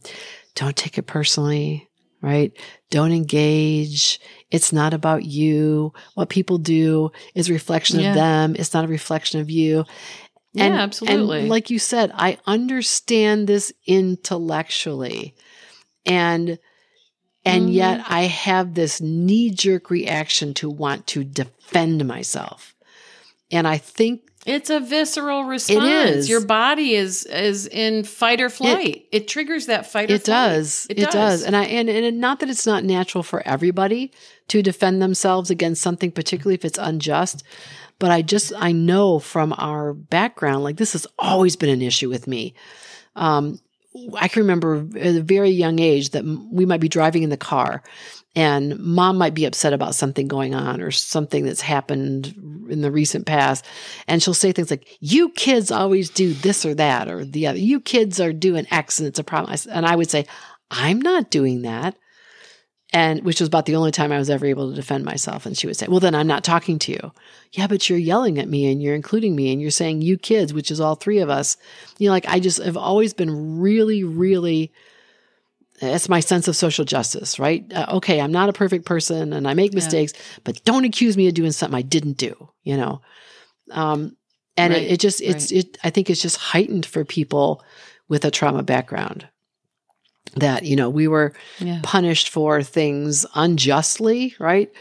don't 0.56 0.76
take 0.76 0.98
it 0.98 1.06
personally 1.06 1.88
right? 2.22 2.52
Don't 2.90 3.12
engage. 3.12 4.20
It's 4.52 4.72
not 4.74 4.94
about 4.94 5.26
you. 5.26 5.94
What 6.16 6.30
people 6.30 6.58
do 6.58 7.12
is 7.36 7.50
a 7.50 7.54
reflection 7.54 8.00
Yeah. 8.00 8.10
of 8.10 8.16
them. 8.16 8.56
It's 8.58 8.74
not 8.74 8.86
a 8.86 8.88
reflection 8.90 9.40
of 9.42 9.50
you. 9.50 9.86
And, 10.58 10.76
yeah, 10.76 10.82
absolutely. 10.82 11.40
and 11.40 11.50
like 11.50 11.70
you 11.70 11.80
said 11.80 12.12
i 12.14 12.38
understand 12.46 13.48
this 13.48 13.72
intellectually. 13.88 15.34
And 16.06 16.60
and 17.46 17.70
Mhm. 17.70 17.74
yet 17.74 18.04
i 18.08 18.24
have 18.24 18.74
this 18.74 19.00
knee 19.02 19.50
jerk 19.50 19.90
reaction 19.90 20.54
to 20.56 20.70
want 20.70 21.08
to 21.08 21.24
defend 21.24 22.06
myself. 22.06 22.76
And 23.50 23.68
i 23.68 23.78
think 23.78 24.22
It's 24.46 24.70
a 24.72 24.80
visceral 24.80 25.44
response. 25.44 25.86
is. 25.86 26.30
Your 26.30 26.44
body 26.44 26.96
is 26.96 27.26
is 27.26 27.68
in 27.68 28.04
fight 28.04 28.42
or 28.42 28.50
flight. 28.50 29.06
It, 29.12 29.28
triggers 29.28 29.68
that 29.68 29.92
fight 29.92 30.10
or 30.10 30.16
it 30.16 30.26
flight. 30.26 30.50
does 30.50 30.88
it, 30.90 30.98
does. 31.12 31.44
and 31.44 31.56
i 31.56 31.64
and, 31.66 31.88
and 31.90 32.20
not 32.20 32.40
that 32.40 32.50
it's 32.50 32.66
not 32.66 32.84
natural 32.84 33.24
for 33.24 33.46
everybody 33.48 34.12
to 34.48 34.62
defend 34.62 35.02
themselves 35.02 35.50
against 35.50 35.82
something 35.82 36.12
particularly 36.12 36.56
if 36.56 36.66
it's 36.66 36.80
unjust 36.80 37.44
but 38.00 38.10
i 38.12 38.22
just 38.22 38.52
i 38.58 38.72
know 38.72 39.20
from 39.20 39.54
our 39.58 39.94
background 39.94 40.64
like 40.64 40.78
this 40.78 40.94
has 40.94 41.06
always 41.20 41.56
been 41.56 41.70
an 41.70 41.82
issue 41.82 42.10
with 42.10 42.28
me 42.28 42.54
um 43.16 43.60
i 44.18 44.28
can 44.28 44.42
remember 44.42 44.88
at 44.98 45.16
a 45.16 45.22
very 45.22 45.50
young 45.50 45.80
age 45.80 46.12
that 46.12 46.24
we 46.52 46.66
might 46.66 46.80
be 46.80 46.90
driving 46.90 47.24
in 47.24 47.30
the 47.30 47.38
car 47.38 47.84
and 48.36 48.80
mom 48.80 49.18
might 49.18 49.34
be 49.34 49.46
upset 49.46 49.74
about 49.74 49.96
something 49.96 50.28
going 50.28 50.56
on 50.56 50.82
or 50.82 50.92
something 50.92 51.44
that's 51.44 51.62
happened 51.62 52.34
in 52.70 52.82
the 52.82 52.92
recent 52.92 53.26
past. 53.26 53.66
And 54.08 54.24
she'll 54.24 54.34
say 54.34 54.54
things 54.54 54.72
like 54.72 54.98
you 55.02 55.30
kids 55.30 55.70
always 55.70 56.10
do 56.10 56.34
this 56.34 56.66
or 56.66 56.74
that 56.76 57.10
or 57.10 57.26
the 57.26 57.48
other. 57.48 57.60
You 57.60 57.82
kids 57.82 58.22
are 58.22 58.32
doing 58.32 58.68
x 58.72 59.00
and 59.00 59.08
it's 59.08 59.20
a 59.20 59.24
problem. 59.24 59.58
And 59.70 59.86
i 59.86 59.96
would 59.96 60.10
say 60.10 60.26
i'm 60.70 61.02
not 61.02 61.30
doing 61.30 61.64
that 61.64 61.96
and 62.92 63.24
which 63.24 63.40
was 63.40 63.48
about 63.48 63.66
the 63.66 63.76
only 63.76 63.92
time 63.92 64.12
i 64.12 64.18
was 64.18 64.30
ever 64.30 64.46
able 64.46 64.70
to 64.70 64.76
defend 64.76 65.06
myself. 65.06 65.46
And 65.46 65.58
she 65.58 65.68
would 65.68 65.78
say 65.78 65.88
well 65.88 66.00
then 66.00 66.16
i'm 66.16 66.28
not 66.28 66.44
talking 66.44 66.80
to 66.80 66.92
you. 66.92 67.12
Yeah 67.52 67.68
but 67.68 67.90
you're 67.90 68.00
yelling 68.00 68.40
at 68.40 68.50
me 68.50 68.72
and 68.72 68.82
you're 68.82 68.96
including 68.96 69.36
me 69.36 69.52
and 69.52 69.62
you're 69.62 69.72
saying 69.72 70.02
you 70.02 70.18
kids 70.18 70.54
which 70.54 70.72
is 70.72 70.80
all 70.80 70.96
three 70.96 71.20
of 71.20 71.30
us. 71.30 71.58
You 71.98 72.08
know 72.08 72.14
like 72.14 72.28
i 72.28 72.40
just 72.40 72.62
have 72.62 72.78
always 72.78 73.14
been 73.14 73.60
really 73.60 74.04
really 74.04 74.72
it's 75.82 76.10
my 76.10 76.20
sense 76.20 76.48
of 76.48 76.56
social 76.56 76.86
justice, 76.86 77.40
right? 77.40 77.66
Uh, 77.74 77.88
okay, 77.94 78.22
I'm 78.22 78.32
not 78.32 78.50
a 78.50 78.54
perfect 78.54 78.86
person 78.86 79.34
and 79.34 79.48
I 79.48 79.56
make 79.56 79.74
mistakes, 79.74 80.14
but 80.44 80.64
don't 80.64 80.86
accuse 80.86 81.18
me 81.18 81.28
of 81.28 81.34
doing 81.34 81.52
something 81.52 81.78
I 81.78 81.82
didn't 81.82 82.18
do, 82.18 82.50
you 82.64 82.78
know? 82.78 83.02
Um, 83.72 84.16
and 84.58 84.74
Right, 84.74 84.84
it, 84.84 84.92
it 84.92 85.00
just, 85.00 85.22
it's, 85.22 85.52
it, 85.52 85.78
I 85.84 85.90
think 85.90 86.10
it's 86.10 86.22
just 86.22 86.38
heightened 86.38 86.86
for 86.86 87.04
people 87.04 87.64
with 88.08 88.26
a 88.26 88.32
trauma 88.32 88.62
background 88.62 89.28
that, 90.36 90.64
you 90.64 90.76
know, 90.76 90.90
we 90.90 91.08
were 91.08 91.34
Yeah. 91.60 91.80
punished 91.84 92.30
for 92.30 92.64
things 92.64 93.26
unjustly, 93.36 94.36
right? 94.40 94.72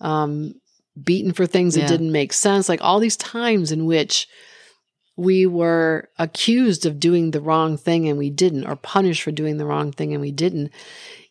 Um, 0.00 0.54
beaten 1.02 1.32
for 1.32 1.46
things 1.46 1.74
that 1.74 1.88
didn't 1.88 2.12
make 2.12 2.32
sense. 2.32 2.68
Like 2.68 2.82
all 2.82 3.00
these 3.00 3.16
times 3.16 3.72
in 3.72 3.86
which 3.86 4.28
we 5.16 5.46
were 5.46 6.08
accused 6.18 6.86
of 6.86 7.00
doing 7.00 7.30
the 7.30 7.40
wrong 7.40 7.76
thing 7.76 8.08
and 8.08 8.18
we 8.18 8.30
didn't, 8.30 8.66
or 8.66 8.76
punished 8.76 9.22
for 9.22 9.30
doing 9.32 9.58
the 9.58 9.66
wrong 9.66 9.92
thing 9.92 10.12
and 10.12 10.20
we 10.20 10.32
didn't, 10.32 10.72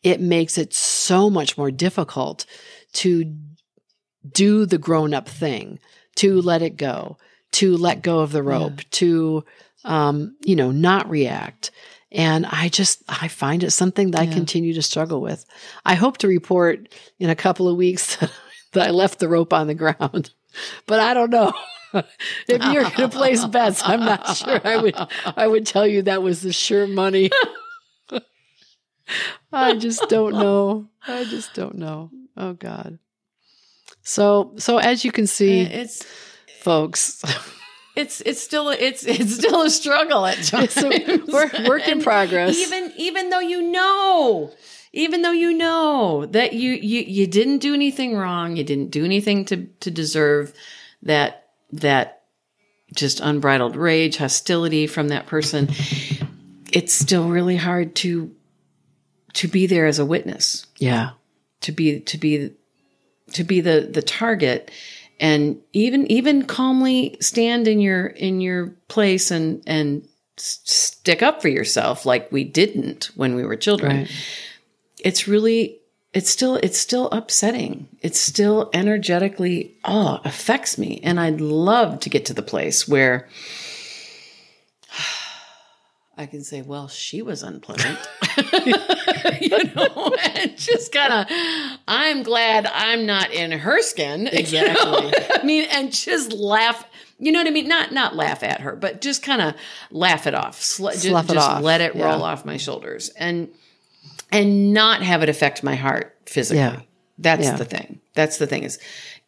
it 0.03 0.21
makes 0.21 0.57
it 0.57 0.74
so 0.74 1.29
much 1.29 1.57
more 1.57 1.71
difficult 1.71 2.45
to 2.93 3.36
do 4.31 4.65
the 4.65 4.77
grown 4.77 5.13
up 5.13 5.27
thing, 5.27 5.79
to 6.15 6.41
let 6.41 6.62
it 6.62 6.77
go, 6.77 7.18
to 7.53 7.75
let 7.77 8.01
go 8.01 8.20
of 8.20 8.31
the 8.31 8.44
rope, 8.44 8.81
to, 8.92 9.44
um, 9.85 10.35
you 10.44 10.55
know, 10.55 10.72
not 10.72 11.09
react. 11.09 11.72
And 12.11 12.45
I 12.45 12.69
just, 12.69 13.03
I 13.07 13.27
find 13.27 13.63
it 13.63 13.72
something 13.72 14.11
that 14.11 14.22
I 14.22 14.25
continue 14.25 14.74
to 14.74 14.81
struggle 14.81 15.22
with. 15.22 15.45
I 15.85 15.93
hope 15.93 16.17
to 16.19 16.27
report 16.27 16.89
in 17.19 17.29
a 17.29 17.35
couple 17.35 17.67
of 17.67 17.77
weeks 17.77 18.15
that, 18.17 18.31
that 18.74 18.87
I 18.87 18.91
left 18.91 19.19
the 19.19 19.29
rope 19.29 19.53
on 19.53 19.67
the 19.67 19.75
ground, 19.75 20.31
but 20.87 21.00
I 21.00 21.13
don't 21.13 21.29
know. 21.29 21.53
if 21.93 22.03
you're 22.48 22.83
going 22.83 22.93
to 22.95 23.09
place 23.09 23.45
bets, 23.45 23.81
I'm 23.83 24.01
not 24.01 24.37
sure 24.37 24.61
I 24.63 24.77
would, 24.77 24.95
I 25.35 25.48
would 25.48 25.65
tell 25.65 25.87
you 25.87 26.03
that 26.03 26.22
was 26.22 26.41
the 26.41 26.53
sure 26.53 26.87
money. 26.87 27.29
I 29.51 29.75
just 29.75 30.07
don't 30.09 30.33
know. 30.33 30.87
I 31.07 31.24
just 31.25 31.53
don't 31.55 31.75
know. 31.75 32.11
Oh 32.37 32.53
God. 32.53 33.00
So, 34.03 34.53
so 34.57 34.77
as 34.77 35.03
you 35.03 35.11
can 35.11 35.27
see, 35.27 35.61
It's 35.61 36.05
folks, 36.61 37.24
it's 37.96 38.22
it's 38.22 38.42
still 38.42 38.70
it's 38.70 39.04
it's 39.08 39.36
still 39.36 39.62
a 39.62 39.70
struggle 39.70 40.25
at 40.25 40.42
times. 40.44 40.75
It's 40.78 41.30
a 41.30 41.32
work- 41.32 41.68
work 41.68 41.88
in 41.88 42.02
progress. 42.02 42.58
Even 42.58 42.94
even 42.98 43.30
though 43.30 43.40
you 43.40 43.62
know, 43.62 44.52
even 44.94 45.22
though 45.22 45.32
you 45.32 45.54
know 45.54 46.25
that 46.28 46.54
you 46.54 46.72
you 46.74 47.02
you 47.02 47.28
didn't 47.28 47.60
do 47.60 47.74
anything 47.74 48.16
wrong, 48.16 48.56
you 48.56 48.64
didn't 48.64 48.92
do 48.92 49.06
anything 49.06 49.46
to 49.46 49.66
to 49.66 49.92
deserve 49.92 50.54
that 51.04 51.50
that 51.72 52.24
just 52.94 53.20
unbridled 53.20 53.75
rage, 53.75 54.18
hostility 54.18 54.88
from 54.88 55.10
that 55.10 55.28
person. 55.28 55.70
It's 56.72 56.94
still 56.94 57.30
really 57.30 57.58
hard 57.58 57.96
to 57.98 58.34
to 59.34 59.48
be 59.48 59.68
there 59.68 59.86
as 59.86 60.00
a 60.00 60.06
witness 60.06 60.66
yeah, 60.78 61.12
to 61.62 61.72
be 61.72 62.00
to 62.00 62.18
be 62.18 62.52
to 63.34 63.44
be 63.44 63.62
the 63.62 63.90
the 63.92 64.02
target 64.02 64.72
and 65.20 65.62
even 65.74 66.10
even 66.12 66.46
calmly 66.46 67.18
stand 67.20 67.68
in 67.68 67.79
your 67.79 68.08
in 68.08 68.42
your 68.42 68.68
place 68.88 69.32
and 69.32 69.62
and 69.68 70.08
stick 70.38 71.22
up 71.22 71.42
for 71.42 71.50
yourself 71.50 72.05
like 72.05 72.32
we 72.32 72.44
didn't 72.44 73.12
when 73.16 73.36
we 73.36 73.44
were 73.44 73.55
children. 73.55 73.98
Right. 73.98 74.12
it's 75.03 75.27
really 75.27 75.79
it's 76.14 76.29
still 76.29 76.55
it's 76.55 76.77
still 76.77 77.10
upsetting. 77.12 77.88
It's 78.01 78.20
still 78.20 78.70
energetically 78.74 79.75
oh 79.84 80.20
affects 80.24 80.77
me. 80.77 81.01
And 81.03 81.20
i'd 81.20 81.42
love 81.42 82.00
to 82.01 82.10
get 82.10 82.25
to 82.25 82.34
the 82.34 82.42
place 82.42 82.88
where 82.88 83.27
I 86.20 86.25
can 86.25 86.44
say, 86.44 86.62
well, 86.62 86.90
she 86.90 87.22
was 87.22 87.44
unpleasant. 87.44 87.98
you 89.42 89.64
know, 89.74 90.14
and 90.36 90.58
just 90.58 90.92
kind 90.92 91.14
of, 91.14 91.79
I'm 91.88 92.24
glad 92.24 92.68
I'm 92.68 93.05
not 93.05 93.32
in 93.32 93.51
her 93.51 93.82
skin. 93.82 94.22
you 94.25 94.32
know? 94.32 94.38
Exactly. 94.38 95.14
I 95.40 95.44
mean, 95.44 95.68
and 95.72 95.92
just 95.94 96.34
laugh. 96.34 96.84
You 97.20 97.32
know 97.32 97.40
what 97.40 97.48
I 97.48 97.51
mean? 97.51 97.68
Not 97.70 97.92
not 97.94 98.16
laugh 98.18 98.44
at 98.44 98.62
her, 98.62 98.75
but 98.75 99.01
just 99.01 99.24
kind 99.24 99.42
of 99.42 99.53
laugh 99.92 100.27
it 100.27 100.34
off. 100.36 100.62
Sl- 100.62 100.90
ju- 100.92 100.98
Slough 101.10 101.29
it 101.29 101.34
just 101.34 101.50
off. 101.50 101.62
let 101.64 101.82
it 101.82 101.96
Yeah. 101.96 102.12
roll 102.12 102.22
off 102.24 102.44
my 102.46 102.58
shoulders, 102.58 103.10
and 103.10 103.50
and 104.32 104.74
not 104.74 105.01
have 105.01 105.24
it 105.24 105.29
affect 105.29 105.64
my 105.64 105.75
heart 105.75 106.16
physically. 106.25 106.60
Yeah. 106.60 106.82
That's 107.18 107.44
Yeah. 107.44 107.55
the 107.58 107.66
thing. 107.66 108.00
That's 108.14 108.38
the 108.38 108.48
thing 108.48 108.64
is 108.64 108.77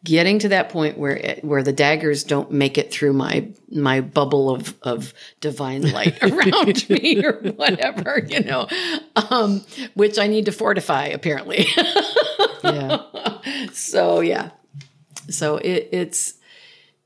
getting 0.04 0.38
to 0.40 0.48
that 0.48 0.68
point 0.68 0.98
where 0.98 1.16
it, 1.16 1.44
where 1.44 1.62
the 1.62 1.72
daggers 1.72 2.24
don't 2.24 2.50
make 2.50 2.78
it 2.78 2.92
through 2.92 3.12
my 3.12 3.48
my 3.70 4.00
bubble 4.00 4.50
of 4.50 4.76
of 4.82 5.14
divine 5.40 5.82
light 5.92 6.18
around 6.22 6.88
me 6.88 7.24
or 7.24 7.34
whatever, 7.52 8.20
you 8.26 8.42
know, 8.42 8.68
um, 9.30 9.64
which 9.94 10.18
I 10.18 10.26
need 10.26 10.46
to 10.46 10.52
fortify 10.52 11.06
apparently. 11.06 11.66
Yeah. 12.64 13.02
so 13.72 14.20
yeah, 14.20 14.50
so 15.28 15.56
it, 15.56 15.88
it's 15.92 16.34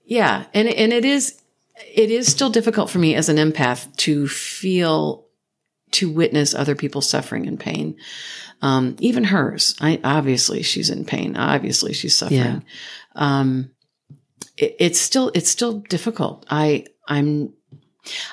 yeah, 0.05 0.47
and 0.55 0.69
and 0.69 0.93
it 0.93 1.05
is 1.05 1.41
it 1.95 2.11
is 2.11 2.31
still 2.31 2.51
difficult 2.51 2.91
for 2.91 2.99
me 2.99 3.15
as 3.15 3.29
an 3.29 3.37
empath 3.37 3.95
to 3.97 4.29
feel 4.29 5.26
to 5.93 6.11
witness 6.11 6.55
other 6.55 6.75
people's 6.75 7.09
suffering 7.09 7.47
and 7.47 7.59
pain. 7.59 7.97
Um, 8.63 8.97
even 8.99 9.25
hers. 9.25 9.77
I 9.81 10.01
obviously 10.03 10.63
she's 10.63 10.91
in 10.91 11.05
pain. 11.05 11.37
Obviously 11.37 11.93
she's 11.93 12.17
suffering. 12.17 12.39
Yeah. 12.39 12.61
Um, 13.15 13.71
it, 14.57 14.77
it's 14.79 15.01
still 15.01 15.31
it's 15.35 15.51
still 15.51 15.81
difficult. 15.81 16.47
I 16.51 16.87
I'm 17.07 17.53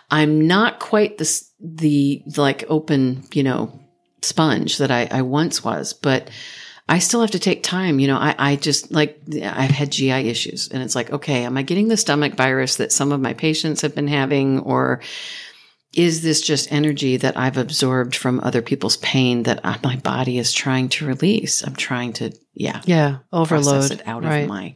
I'm 0.10 0.48
not 0.48 0.80
quite 0.80 1.18
the 1.18 1.44
the 1.60 2.24
like 2.38 2.64
open, 2.70 3.24
you 3.34 3.44
know, 3.44 3.80
sponge 4.22 4.78
that 4.78 4.92
I, 4.92 5.08
I 5.12 5.22
once 5.22 5.64
was, 5.64 5.94
but 5.94 6.30
I 6.88 7.00
still 7.00 7.22
have 7.22 7.32
to 7.32 7.40
take 7.40 7.64
time. 7.64 8.00
You 8.00 8.08
know, 8.08 8.18
I, 8.18 8.36
I 8.38 8.56
just 8.56 8.92
like 8.92 9.20
I've 9.42 9.72
had 9.72 9.92
GI 9.92 10.30
issues, 10.30 10.70
and 10.70 10.84
it's 10.84 10.96
like, 10.96 11.12
okay, 11.12 11.44
am 11.46 11.58
I 11.58 11.64
getting 11.64 11.88
the 11.88 11.98
stomach 11.98 12.36
virus 12.36 12.78
that 12.78 12.92
some 12.92 13.12
of 13.12 13.22
my 13.22 13.34
patients 13.34 13.82
have 13.82 13.96
been 13.96 14.08
having, 14.08 14.60
or 14.60 15.02
is 15.94 16.24
this 16.24 16.42
just 16.42 16.72
energy 16.72 17.18
that 17.18 17.38
I've 17.38 17.58
absorbed 17.58 18.16
from 18.16 18.40
other 18.40 18.62
people's 18.62 18.98
pain 18.98 19.44
that 19.44 19.64
my 19.84 19.96
body 19.98 20.38
is 20.38 20.52
trying 20.52 20.90
to 20.90 21.06
release? 21.06 21.62
I'm 21.64 21.76
trying 21.76 22.14
to, 22.14 22.32
yeah, 22.54 22.82
Yeah. 22.86 23.18
Overload. 23.32 23.92
it 23.92 24.08
out 24.08 24.24
right. 24.24 24.40
of 24.40 24.50
my 24.50 24.76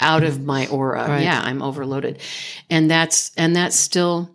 out 0.00 0.22
of 0.22 0.42
my 0.42 0.66
aura. 0.68 1.08
Right. 1.08 1.22
Yeah, 1.22 1.40
I'm 1.40 1.62
overloaded, 1.62 2.18
and 2.68 2.90
that's 2.90 3.32
and 3.36 3.56
that's 3.56 3.76
still 3.76 4.30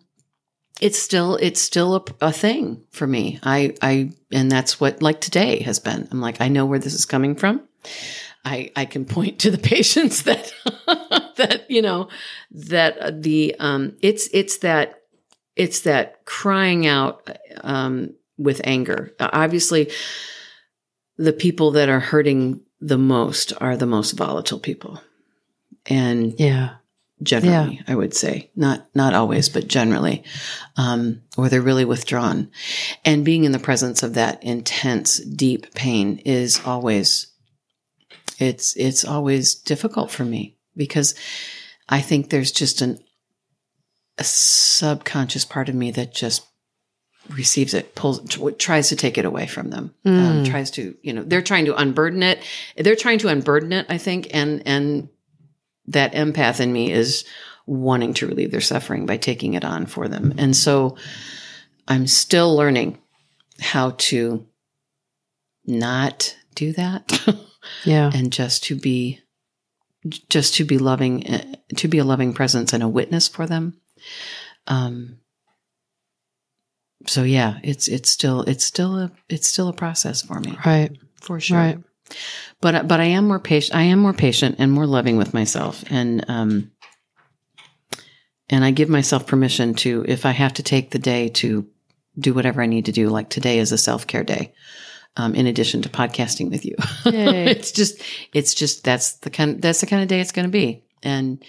it's 0.82 1.00
still 1.00 1.36
it's 1.36 1.62
still 1.62 1.96
a, 1.96 2.28
a 2.28 2.32
thing 2.32 2.84
for 2.92 3.08
me. 3.08 3.40
I 3.44 3.76
I 3.82 4.12
and 4.32 4.52
that's 4.52 4.80
what 4.80 5.02
like 5.02 5.22
today 5.22 5.62
has 5.64 5.80
been. 5.80 6.08
I'm 6.12 6.22
like 6.22 6.42
I 6.42 6.48
know 6.48 6.66
where 6.66 6.80
this 6.80 6.94
is 6.94 7.06
coming 7.06 7.36
from. 7.36 7.62
I 8.46 8.72
I 8.76 8.86
can 8.86 9.06
point 9.06 9.40
to 9.40 9.52
the 9.52 9.58
patients 9.76 10.24
that 10.24 10.54
that 11.38 11.66
you 11.70 11.82
know 11.82 12.10
that 12.52 13.22
the 13.22 13.56
um 13.60 13.96
it's 14.02 14.30
it's 14.34 14.58
that 14.60 15.02
it's 15.58 15.82
that 15.82 16.24
crying 16.26 16.86
out 16.86 17.30
um 17.64 18.14
with 18.38 18.62
anger. 18.64 19.14
Obviously 19.20 19.92
the 21.18 21.34
people 21.34 21.72
that 21.72 21.90
are 21.90 22.00
hurting 22.00 22.62
the 22.80 22.98
most 22.98 23.54
are 23.60 23.76
the 23.76 23.88
most 23.88 24.12
volatile 24.12 24.60
people. 24.60 25.02
And 25.88 26.40
Yeah. 26.40 26.76
generally, 27.24 27.82
I 27.88 27.96
would 27.96 28.14
say 28.14 28.52
not 28.56 28.88
not 28.94 29.16
always, 29.16 29.50
but 29.50 29.68
generally, 29.68 30.24
um, 30.76 31.24
or 31.38 31.50
they're 31.50 31.62
really 31.62 31.86
withdrawn. 31.86 32.52
And 33.04 33.26
being 33.26 33.44
in 33.46 33.52
the 33.52 33.60
presence 33.60 34.04
of 34.04 34.14
that 34.14 34.44
intense, 34.44 35.18
deep 35.18 35.74
pain 35.74 36.20
is 36.26 36.62
always 36.66 37.28
it's 38.40 38.76
it's 38.76 39.04
always 39.04 39.56
difficult 39.56 40.12
for 40.12 40.24
me 40.24 40.58
because 40.76 41.16
I 41.90 42.02
think 42.02 42.30
there's 42.30 42.52
just 42.52 42.82
an 42.82 43.00
a 44.18 44.24
subconscious 44.24 45.46
part 45.46 45.70
of 45.70 45.76
me 45.76 45.92
that 45.92 46.14
just 46.14 46.46
receives 47.30 47.74
it, 47.74 47.94
pulls, 47.94 48.22
tries 48.58 48.90
to 48.90 48.96
take 48.96 49.18
it 49.18 49.26
away 49.26 49.48
from 49.48 49.70
them, 49.70 49.94
um, 50.06 50.14
Mm. 50.44 50.46
tries 50.50 50.72
to, 50.72 50.96
you 51.04 51.12
know, 51.14 51.24
they're 51.24 51.42
trying 51.42 51.66
to 51.66 51.76
unburden 51.76 52.24
it. 52.24 52.40
They're 52.78 52.96
trying 52.96 53.20
to 53.20 53.28
unburden 53.28 53.74
it, 53.74 53.86
I 53.90 53.98
think, 53.98 54.30
and 54.34 54.64
and 54.66 55.10
that 55.88 56.14
empath 56.14 56.60
in 56.60 56.72
me 56.74 56.92
is 56.92 57.26
wanting 57.66 58.14
to 58.16 58.28
relieve 58.28 58.52
their 58.52 58.62
suffering 58.62 59.06
by 59.06 59.18
taking 59.18 59.54
it 59.56 59.66
on 59.66 59.86
for 59.86 60.08
them. 60.08 60.34
And 60.38 60.56
so 60.56 60.98
I'm 61.88 62.08
still 62.08 62.56
learning 62.56 62.98
how 63.60 63.92
to 63.98 64.46
not 65.66 66.36
do 66.56 66.72
that 66.74 67.20
Yeah. 67.86 68.10
and 68.14 68.32
just 68.32 68.64
to 68.66 68.76
be 68.76 69.20
just 70.30 70.56
to 70.56 70.64
be 70.64 70.78
loving 70.78 71.28
uh, 71.28 71.44
to 71.76 71.88
be 71.90 71.98
a 71.98 72.06
loving 72.06 72.34
presence 72.34 72.72
and 72.72 72.82
a 72.84 72.88
witness 72.88 73.28
for 73.28 73.46
them. 73.46 73.80
Um 74.68 75.20
so 77.06 77.24
yeah, 77.24 77.60
it's 77.64 77.88
it's 77.88 78.10
still 78.10 78.42
it's 78.44 78.66
still 78.66 78.98
a 78.98 79.12
it's 79.30 79.48
still 79.48 79.68
a 79.70 79.74
process 79.74 80.22
for 80.24 80.40
me 80.40 80.58
Right. 80.66 80.98
for 81.22 81.40
sure 81.40 81.58
Right. 81.58 81.78
but 82.62 82.88
but 82.88 83.00
I 83.00 83.06
am 83.06 83.28
more 83.28 83.40
patient. 83.40 83.76
I 83.76 83.84
am 83.84 84.00
more 84.00 84.14
patient 84.14 84.56
and 84.60 84.72
more 84.72 84.88
loving 84.88 85.18
with 85.18 85.34
myself, 85.34 85.84
and 85.90 86.26
um, 86.30 86.72
and 88.50 88.64
I 88.64 88.72
give 88.72 88.90
myself 88.90 89.28
permission 89.28 89.74
to, 89.76 90.06
if 90.08 90.26
I 90.26 90.32
have 90.32 90.54
to 90.54 90.64
take 90.64 90.92
the 90.92 91.00
day 91.00 91.28
to 91.30 91.68
do 92.18 92.34
whatever 92.34 92.62
I 92.62 92.66
need 92.66 92.86
to 92.86 92.92
do. 92.94 93.10
Like 93.10 93.30
today 93.30 93.60
is 93.60 93.72
a 93.74 93.78
self 93.78 94.08
care 94.08 94.24
day, 94.24 94.54
um, 95.18 95.36
in 95.36 95.48
addition 95.48 95.82
to 95.84 95.90
podcasting 95.90 96.50
with 96.50 96.66
you. 96.66 96.76
It's 97.06 97.72
just 97.72 98.02
it's 98.34 98.54
just 98.54 98.84
that's 98.84 99.14
the 99.20 99.30
kind 99.30 99.62
that's 99.62 99.82
the 99.82 99.88
kind 99.88 100.02
of 100.02 100.08
day 100.08 100.22
it's 100.22 100.32
going 100.32 100.48
to 100.48 100.52
be, 100.52 100.84
and 101.04 101.44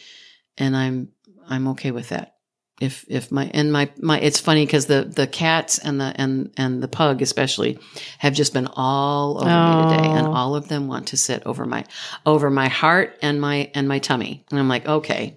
and 0.59 0.77
I'm 0.77 1.09
I'm 1.49 1.69
okay 1.69 1.93
with 1.93 2.09
that. 2.11 2.35
If 2.81 3.05
if 3.09 3.33
my 3.33 3.51
and 3.55 3.73
my 3.73 3.91
my 3.99 4.21
it's 4.21 4.39
funny 4.39 4.65
because 4.65 4.87
the 4.87 5.03
the 5.03 5.27
cats 5.27 5.79
and 5.79 6.01
the 6.01 6.13
and 6.17 6.53
and 6.57 6.81
the 6.83 6.87
pug 6.89 7.23
especially 7.23 7.79
have 8.19 8.35
just 8.35 8.53
been 8.53 8.69
all 8.73 9.39
over 9.39 9.51
me 9.51 9.77
today, 9.77 10.11
and 10.13 10.29
Oh. 10.29 10.33
all 10.33 10.55
of 10.55 10.69
them 10.69 10.87
want 10.87 11.09
to 11.09 11.17
sit 11.17 11.43
over 11.45 11.67
my 11.67 11.85
over 12.25 12.51
my 12.51 12.69
heart 12.69 13.19
and 13.21 13.41
my 13.41 13.71
and 13.75 13.89
my 13.89 13.99
tummy, 13.99 14.45
and 14.51 14.61
I'm 14.61 14.69
like, 14.69 14.87
okay, 14.87 15.37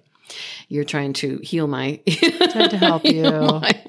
you're 0.68 0.84
trying 0.84 1.14
to 1.14 1.38
heal 1.38 1.66
my 1.68 2.00
Trying 2.52 2.70
to 2.70 2.78
help 2.78 3.06
you. 3.06 3.24
my- 3.24 3.84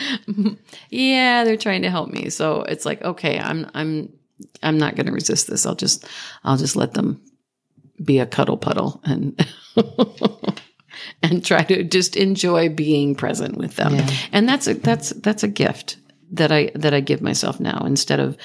yeah, 0.90 1.44
they're 1.44 1.56
trying 1.56 1.82
to 1.82 1.90
help 1.90 2.10
me. 2.10 2.30
So 2.30 2.62
it's 2.62 2.84
like, 2.84 3.02
okay, 3.02 3.38
I'm 3.38 3.70
I'm 3.74 4.12
I'm 4.62 4.78
not 4.78 4.96
going 4.96 5.06
to 5.06 5.12
resist 5.12 5.46
this. 5.48 5.66
I'll 5.66 5.74
just 5.76 6.04
I'll 6.44 6.56
just 6.56 6.74
let 6.76 6.94
them 6.94 7.20
be 8.02 8.18
a 8.18 8.26
cuddle 8.26 8.56
puddle 8.56 9.00
and 9.04 9.38
and 11.22 11.44
try 11.44 11.62
to 11.64 11.84
just 11.84 12.16
enjoy 12.16 12.68
being 12.68 13.14
present 13.14 13.56
with 13.56 13.76
them. 13.76 13.94
Yeah. 13.94 14.10
And 14.32 14.48
that's 14.48 14.66
a 14.66 14.74
that's 14.74 15.10
that's 15.10 15.42
a 15.42 15.48
gift 15.48 15.98
that 16.32 16.52
I 16.52 16.70
that 16.74 16.94
I 16.94 17.00
give 17.00 17.22
myself 17.22 17.60
now 17.60 17.84
instead 17.86 18.20
of 18.20 18.36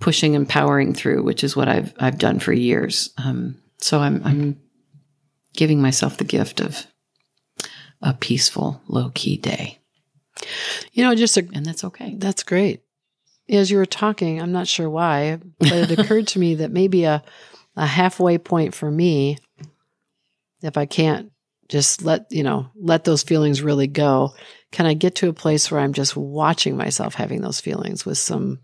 pushing 0.00 0.36
and 0.36 0.48
powering 0.48 0.94
through, 0.94 1.22
which 1.22 1.44
is 1.44 1.56
what 1.56 1.68
I've 1.68 1.94
I've 1.98 2.18
done 2.18 2.38
for 2.38 2.52
years. 2.52 3.10
Um, 3.18 3.56
so 3.78 4.00
I'm 4.00 4.22
I'm 4.24 4.60
giving 5.54 5.80
myself 5.80 6.18
the 6.18 6.24
gift 6.24 6.60
of 6.60 6.86
a 8.02 8.14
peaceful, 8.14 8.80
low 8.88 9.10
key 9.14 9.36
day, 9.36 9.78
You 10.92 11.02
know, 11.04 11.14
just 11.14 11.36
a 11.36 11.46
and 11.54 11.64
that's 11.64 11.84
okay. 11.84 12.14
That's 12.18 12.42
great. 12.42 12.82
As 13.48 13.70
you 13.70 13.78
were 13.78 13.86
talking, 13.86 14.40
I'm 14.40 14.52
not 14.52 14.66
sure 14.66 14.90
why, 14.90 15.38
but 15.58 15.72
it 15.72 15.98
occurred 15.98 16.26
to 16.28 16.38
me 16.38 16.56
that 16.56 16.72
maybe 16.72 17.04
a, 17.04 17.22
a 17.76 17.86
halfway 17.86 18.38
point 18.38 18.74
for 18.74 18.90
me, 18.90 19.38
if 20.62 20.76
I 20.76 20.84
can't 20.84 21.30
just 21.68 22.02
let, 22.02 22.26
you 22.30 22.42
know, 22.42 22.68
let 22.76 23.04
those 23.04 23.22
feelings 23.22 23.62
really 23.62 23.86
go, 23.86 24.32
can 24.72 24.86
I 24.86 24.94
get 24.94 25.16
to 25.16 25.28
a 25.28 25.32
place 25.32 25.70
where 25.70 25.80
I'm 25.80 25.92
just 25.92 26.16
watching 26.16 26.76
myself 26.76 27.14
having 27.14 27.40
those 27.40 27.60
feelings 27.60 28.04
with 28.06 28.18
some 28.18 28.60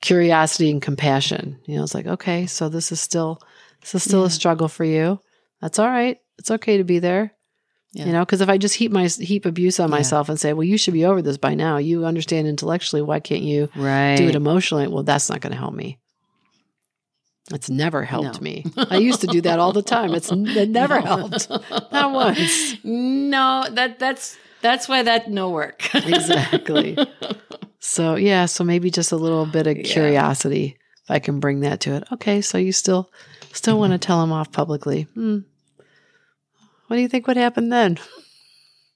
curiosity 0.00 0.70
and 0.70 0.82
compassion? 0.82 1.58
You 1.66 1.76
know, 1.76 1.82
it's 1.84 1.94
like, 1.94 2.06
okay, 2.06 2.46
so 2.46 2.68
this 2.68 2.92
is 2.92 3.00
still, 3.00 3.40
this 3.80 3.94
is 3.94 4.02
still 4.02 4.20
Yeah. 4.20 4.26
a 4.26 4.30
struggle 4.30 4.68
for 4.68 4.84
you. 4.84 5.20
That's 5.60 5.78
all 5.78 5.88
right. 5.88 6.18
It's 6.38 6.50
okay 6.50 6.78
to 6.78 6.84
be 6.84 6.98
there. 6.98 7.32
Yeah. 7.92 8.06
You 8.06 8.12
know, 8.12 8.24
because 8.24 8.40
if 8.42 8.48
I 8.48 8.58
just 8.58 8.74
heap 8.74 8.92
my 8.92 9.06
heap 9.06 9.46
abuse 9.46 9.80
on 9.80 9.88
Yeah. 9.88 9.96
myself 9.96 10.28
and 10.28 10.38
say, 10.38 10.52
"Well, 10.52 10.64
you 10.64 10.76
should 10.76 10.92
be 10.94 11.06
over 11.06 11.22
this 11.22 11.38
by 11.38 11.54
now. 11.54 11.78
You 11.78 12.04
understand 12.04 12.46
intellectually. 12.46 13.00
Why 13.00 13.18
can't 13.18 13.42
you 13.42 13.70
Right. 13.74 14.14
do 14.16 14.28
it 14.28 14.34
emotionally?" 14.34 14.86
Well, 14.88 15.04
that's 15.04 15.30
not 15.30 15.40
going 15.40 15.52
to 15.52 15.58
help 15.58 15.72
me. 15.74 15.98
It's 17.52 17.70
never 17.70 18.02
helped 18.04 18.40
No. 18.40 18.44
me. 18.44 18.64
I 18.90 18.96
used 18.98 19.20
to 19.22 19.26
do 19.26 19.40
that 19.42 19.58
all 19.58 19.72
the 19.72 19.82
time. 19.82 20.14
It's 20.14 20.30
it 20.30 20.68
never 20.68 21.00
No. 21.00 21.06
helped. 21.06 21.48
Not 21.92 22.12
once. 22.12 22.76
No, 22.84 23.64
that 23.70 23.98
that's 23.98 24.36
that's 24.60 24.88
why 24.88 25.02
that 25.02 25.30
no 25.30 25.50
work. 25.50 25.82
Exactly. 25.94 26.96
So 27.80 28.16
yeah, 28.16 28.46
so 28.46 28.64
maybe 28.64 28.90
just 28.90 29.12
a 29.12 29.16
little 29.16 29.46
bit 29.46 29.66
of 29.66 29.76
Yeah. 29.76 29.82
curiosity, 29.84 30.76
if 31.04 31.10
I 31.10 31.18
can 31.20 31.40
bring 31.40 31.60
that 31.60 31.80
to 31.82 31.94
it. 31.94 32.04
Okay, 32.12 32.40
so 32.42 32.58
you 32.58 32.72
still 32.72 33.10
still 33.52 33.78
want 33.78 33.92
to 33.92 33.98
tell 33.98 34.22
him 34.22 34.32
off 34.32 34.52
publicly? 34.52 35.02
Hmm. 35.14 35.38
What 36.88 36.96
do 36.96 37.02
you 37.02 37.08
think 37.08 37.26
would 37.26 37.36
happen 37.36 37.68
then? 37.70 37.98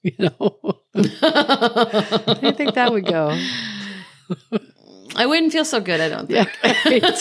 You 0.03 0.11
know, 0.19 0.59
how 0.93 2.33
do 2.33 2.45
you 2.47 2.51
think 2.53 2.73
that 2.75 2.91
would 2.91 3.05
go? 3.05 3.39
I 5.15 5.25
wouldn't 5.25 5.51
feel 5.51 5.65
so 5.65 5.79
good. 5.79 5.99
I 6.01 6.09
don't 6.09 6.29
Yeah, 6.29 6.45
think. 6.83 7.03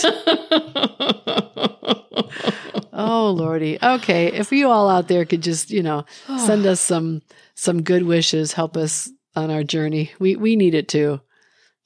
Oh 2.94 3.30
lordy. 3.30 3.78
Okay, 3.82 4.26
if 4.32 4.52
you 4.52 4.68
all 4.68 4.88
out 4.88 5.08
there 5.08 5.24
could 5.24 5.42
just 5.42 5.70
you 5.70 5.82
know 5.82 6.04
send 6.38 6.66
us 6.66 6.80
some 6.80 7.22
some 7.54 7.82
good 7.82 8.02
wishes, 8.04 8.52
help 8.52 8.76
us 8.76 9.10
on 9.34 9.50
our 9.50 9.64
journey. 9.64 10.12
We 10.18 10.36
we 10.36 10.56
need 10.56 10.74
it 10.74 10.88
too, 10.88 11.20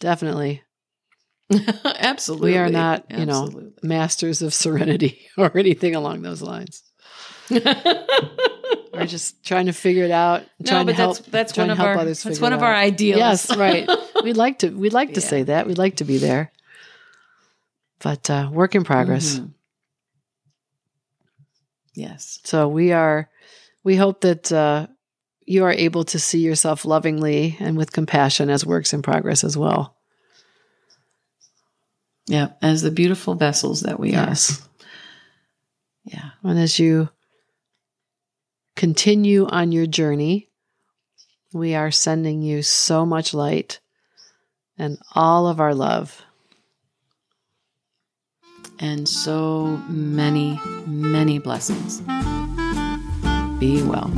definitely. 0.00 0.62
Absolutely. 1.84 2.50
We 2.52 2.58
are 2.58 2.68
not, 2.68 3.04
you 3.08 3.24
know, 3.24 3.70
masters 3.82 4.42
of 4.42 4.52
serenity 4.52 5.20
or 5.38 5.56
anything 5.56 5.94
along 5.94 6.22
those 6.22 6.42
lines. 6.42 6.82
We're 8.96 9.06
just 9.06 9.44
trying 9.44 9.66
to 9.66 9.72
figure 9.72 10.04
it 10.04 10.10
out. 10.10 10.42
no, 10.60 10.70
Trying 10.70 10.86
but 10.86 10.92
to 10.92 10.96
help. 10.96 11.16
that's 11.18 11.28
that's 11.28 11.58
one 11.58 11.70
of 11.70 11.80
our 11.80 12.04
that's 12.04 12.40
one 12.40 12.52
of 12.52 12.62
our 12.62 12.74
ideals. 12.74 13.18
Yes, 13.18 13.56
right. 13.56 13.88
We'd 14.24 14.36
like 14.36 14.60
to. 14.60 14.70
We'd 14.70 14.92
like 14.92 15.14
to 15.14 15.20
Yeah. 15.20 15.26
say 15.26 15.42
that. 15.44 15.66
We'd 15.66 15.78
like 15.78 15.96
to 15.96 16.04
be 16.04 16.18
there. 16.18 16.52
But 18.00 18.28
uh, 18.30 18.48
work 18.52 18.74
in 18.74 18.84
progress. 18.84 19.38
Mhm. 19.38 19.52
Yes. 21.94 22.40
So 22.44 22.68
we 22.68 22.92
are. 22.92 23.28
We 23.84 23.96
hope 23.96 24.20
that 24.22 24.50
uh, 24.52 24.88
you 25.46 25.64
are 25.64 25.72
able 25.72 26.04
to 26.04 26.18
see 26.18 26.40
yourself 26.40 26.84
lovingly 26.84 27.56
and 27.60 27.76
with 27.76 27.92
compassion 27.92 28.50
as 28.50 28.66
works 28.66 28.92
in 28.92 29.00
progress 29.02 29.44
as 29.44 29.56
well. 29.56 29.96
Yeah. 32.26 32.48
As 32.60 32.82
the 32.82 32.90
beautiful 32.90 33.34
vessels 33.34 33.80
that 33.82 33.98
we 34.00 34.10
Yes. 34.12 34.60
are. 34.60 34.64
Yeah. 36.04 36.30
And 36.42 36.58
as 36.58 36.78
you 36.78 37.08
continue 38.76 39.46
on 39.46 39.72
your 39.72 39.86
journey, 39.86 40.48
we 41.52 41.74
are 41.74 41.90
sending 41.90 42.42
you 42.42 42.62
so 42.62 43.04
much 43.04 43.34
light 43.34 43.80
and 44.78 44.98
all 45.14 45.48
of 45.48 45.58
our 45.58 45.74
love. 45.74 46.22
And 48.78 49.08
so 49.08 49.78
many, 49.88 50.60
many 50.86 51.38
blessings. 51.38 52.00
Be 53.58 53.82
well. 53.82 54.12